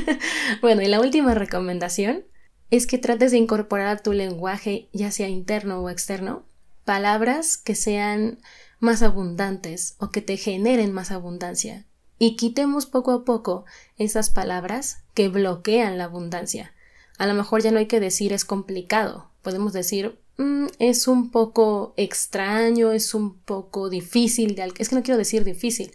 bueno, 0.62 0.84
y 0.84 0.88
la 0.88 1.02
última 1.02 1.34
recomendación 1.34 2.26
es 2.70 2.86
que 2.86 3.00
trates 3.00 3.32
de 3.32 3.40
incorporar 3.40 3.88
a 3.88 3.98
tu 3.98 4.14
lenguaje, 4.14 4.88
ya 4.94 5.10
sea 5.10 5.30
interno 5.30 5.80
o 5.80 5.90
externo, 5.90 6.46
palabras 6.84 7.58
que 7.58 7.74
sean 7.74 8.38
más 8.80 9.02
abundantes 9.02 9.96
o 9.98 10.12
que 10.12 10.22
te 10.22 10.38
generen 10.38 10.94
más 10.94 11.10
abundancia. 11.10 11.88
Y 12.20 12.36
quitemos 12.36 12.86
poco 12.86 13.12
a 13.14 13.26
poco 13.26 13.66
esas 13.98 14.30
palabras 14.30 15.00
que 15.16 15.28
bloquean 15.28 15.98
la 15.98 16.04
abundancia. 16.04 16.72
A 17.18 17.26
lo 17.26 17.34
mejor 17.34 17.64
ya 17.64 17.72
no 17.72 17.80
hay 17.80 17.88
que 17.88 18.00
decir 18.00 18.32
es 18.32 18.46
complicado, 18.46 19.32
podemos 19.46 19.72
decir 19.72 20.20
mm, 20.38 20.66
es 20.80 21.08
un 21.08 21.30
poco 21.30 21.94
extraño, 21.98 22.92
es 22.92 23.14
un 23.14 23.38
poco 23.38 23.90
difícil, 23.90 24.60
es 24.60 24.90
que 24.90 24.96
no 24.96 25.04
quiero 25.04 25.20
decir 25.20 25.44
difícil, 25.44 25.92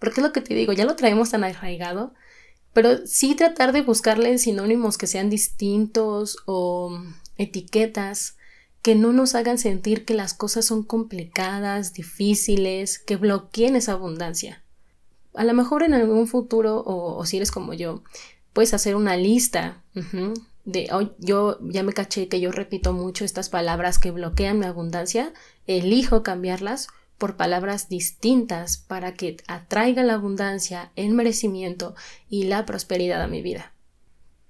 porque 0.00 0.20
es 0.20 0.26
lo 0.26 0.32
que 0.32 0.40
te 0.40 0.54
digo, 0.54 0.72
ya 0.72 0.86
lo 0.86 0.96
traemos 0.96 1.30
tan 1.30 1.44
arraigado, 1.44 2.14
pero 2.72 3.06
sí 3.06 3.34
tratar 3.34 3.72
de 3.72 3.82
buscarle 3.82 4.38
sinónimos 4.38 4.96
que 4.96 5.06
sean 5.06 5.28
distintos 5.28 6.38
o 6.46 6.98
etiquetas 7.36 8.36
que 8.80 8.94
no 8.94 9.12
nos 9.12 9.34
hagan 9.34 9.58
sentir 9.58 10.04
que 10.04 10.14
las 10.14 10.32
cosas 10.34 10.64
son 10.64 10.82
complicadas, 10.82 11.92
difíciles, 11.92 12.98
que 12.98 13.16
bloqueen 13.16 13.76
esa 13.76 13.92
abundancia. 13.92 14.62
A 15.34 15.44
lo 15.44 15.52
mejor 15.52 15.82
en 15.82 15.94
algún 15.94 16.26
futuro, 16.26 16.82
o, 16.84 17.24
si 17.26 17.36
eres 17.36 17.50
como 17.50 17.74
yo, 17.74 18.02
puedes 18.52 18.72
hacer 18.72 18.96
una 18.96 19.16
lista 19.16 19.82
de, 20.64 20.88
yo 21.18 21.58
ya 21.60 21.82
me 21.82 21.92
caché 21.92 22.28
que 22.28 22.40
yo 22.40 22.50
repito 22.50 22.92
mucho 22.92 23.24
estas 23.24 23.48
palabras 23.48 23.98
que 23.98 24.10
bloquean 24.10 24.58
mi 24.58 24.66
abundancia, 24.66 25.32
elijo 25.66 26.22
cambiarlas 26.22 26.88
por 27.18 27.36
palabras 27.36 27.88
distintas 27.88 28.78
para 28.78 29.14
que 29.14 29.36
atraiga 29.46 30.02
la 30.02 30.14
abundancia, 30.14 30.90
el 30.96 31.12
merecimiento 31.12 31.94
y 32.28 32.44
la 32.44 32.66
prosperidad 32.66 33.22
a 33.22 33.28
mi 33.28 33.42
vida. 33.42 33.72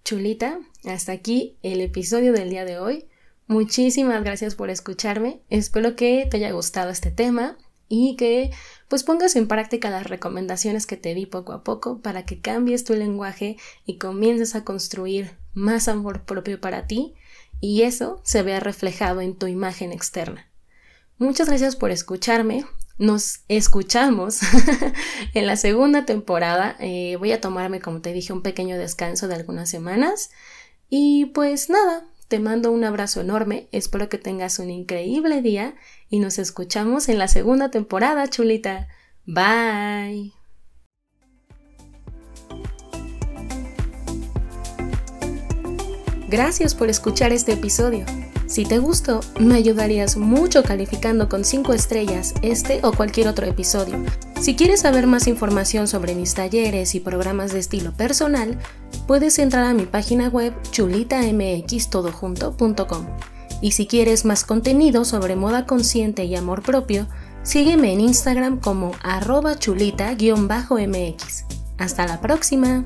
Chulita, 0.05 0.61
hasta 0.85 1.13
aquí 1.13 1.57
el 1.63 1.81
episodio 1.81 2.33
del 2.33 2.51
día 2.51 2.65
de 2.65 2.79
hoy. 2.79 3.07
Muchísimas 3.47 4.23
gracias 4.23 4.55
por 4.55 4.71
escucharme. 4.71 5.41
Espero 5.51 5.97
que 5.97 6.27
te 6.31 6.39
haya 6.39 6.53
gustado 6.53 6.91
este 6.91 7.11
tema 7.11 7.59
y 7.89 8.17
que 8.17 8.51
pues 8.89 9.03
pongas 9.05 9.37
en 9.37 9.49
práctica 9.49 9.91
las 9.91 10.07
recomendaciones 10.07 10.87
que 10.87 10.97
te 10.97 11.15
di 11.15 11.27
poco 11.27 11.53
a 11.53 11.65
poco 11.65 12.01
para 12.01 12.25
que 12.25 12.41
cambies 12.41 12.85
tu 12.85 12.95
lenguaje 12.95 13.57
y 13.85 13.99
comiences 13.99 14.55
a 14.55 14.65
construir 14.65 15.37
más 15.55 15.89
amor 15.89 16.25
propio 16.25 16.61
para 16.61 16.87
ti 16.87 17.15
y 17.61 17.83
eso 17.83 18.21
se 18.25 18.43
vea 18.43 18.61
reflejado 18.61 19.21
en 19.21 19.37
tu 19.37 19.47
imagen 19.47 19.93
externa. 19.93 20.51
Muchas 21.19 21.49
gracias 21.49 21.77
por 21.77 21.91
escucharme. 21.91 22.67
Nos 22.99 23.41
escuchamos 23.49 24.41
en 25.35 25.47
la 25.47 25.57
segunda 25.57 26.05
temporada. 26.05 26.77
Eh, 26.81 27.17
voy 27.19 27.33
a 27.33 27.41
tomarme, 27.41 27.81
como 27.81 28.01
te 28.01 28.13
dije, 28.13 28.33
un 28.33 28.43
pequeño 28.43 28.77
descanso 28.77 29.29
de 29.29 29.35
algunas 29.35 29.71
semanas. 29.71 30.31
Y 30.91 31.27
pues 31.27 31.71
nada, 31.71 32.07
te 32.29 32.39
mando 32.39 32.71
un 32.71 32.85
abrazo 32.85 33.21
enorme. 33.21 33.69
Espero 33.73 34.09
que 34.09 34.19
tengas 34.19 34.59
un 34.59 34.71
increíble 34.71 35.43
día 35.43 35.75
y 36.09 36.19
nos 36.19 36.39
escuchamos 36.39 37.09
en 37.09 37.19
la 37.19 37.29
segunda 37.29 37.71
temporada, 37.71 38.29
chulita. 38.29 38.89
Bye. 39.25 40.44
Gracias 46.29 46.75
por 46.75 46.89
escuchar 46.89 47.33
este 47.33 47.53
episodio. 47.53 48.05
Si 48.47 48.65
te 48.65 48.79
gustó, 48.79 49.21
me 49.39 49.55
ayudarías 49.55 50.17
mucho 50.17 50.63
calificando 50.63 51.29
con 51.29 51.45
5 51.45 51.73
estrellas 51.73 52.35
este 52.43 52.81
o 52.83 52.93
cualquier 52.93 53.29
otro 53.29 53.47
episodio. 53.47 54.03
Si 54.41 54.55
quieres 54.55 54.81
saber 54.81 55.07
más 55.07 55.27
información 55.27 55.89
sobre 55.89 56.15
mis 56.15 56.35
talleres 56.35 56.95
y 56.95 57.01
programas 57.01 57.53
de 57.53 57.61
estilo 57.61 57.93
personal, 57.93 58.59
puedes 59.07 59.39
entrar 59.39 59.65
a 59.65 59.75
mi 59.75 59.87
página 59.87 60.29
web 60.29 60.53
chulitamxtodojunto.com. 60.71 63.07
Y 63.61 63.71
si 63.73 63.87
quieres 63.87 64.25
más 64.27 64.45
contenido 64.45 65.07
sobre 65.07 65.37
moda 65.37 65.65
consciente 65.65 66.25
y 66.25 66.35
amor 66.37 66.63
propio, 66.63 67.07
sígueme 67.43 67.93
en 67.93 68.01
Instagram 68.01 68.61
como 68.61 68.93
arroba 69.03 69.57
chulita-mx. 69.57 71.45
Hasta 71.79 72.07
la 72.07 72.21
próxima. 72.21 72.85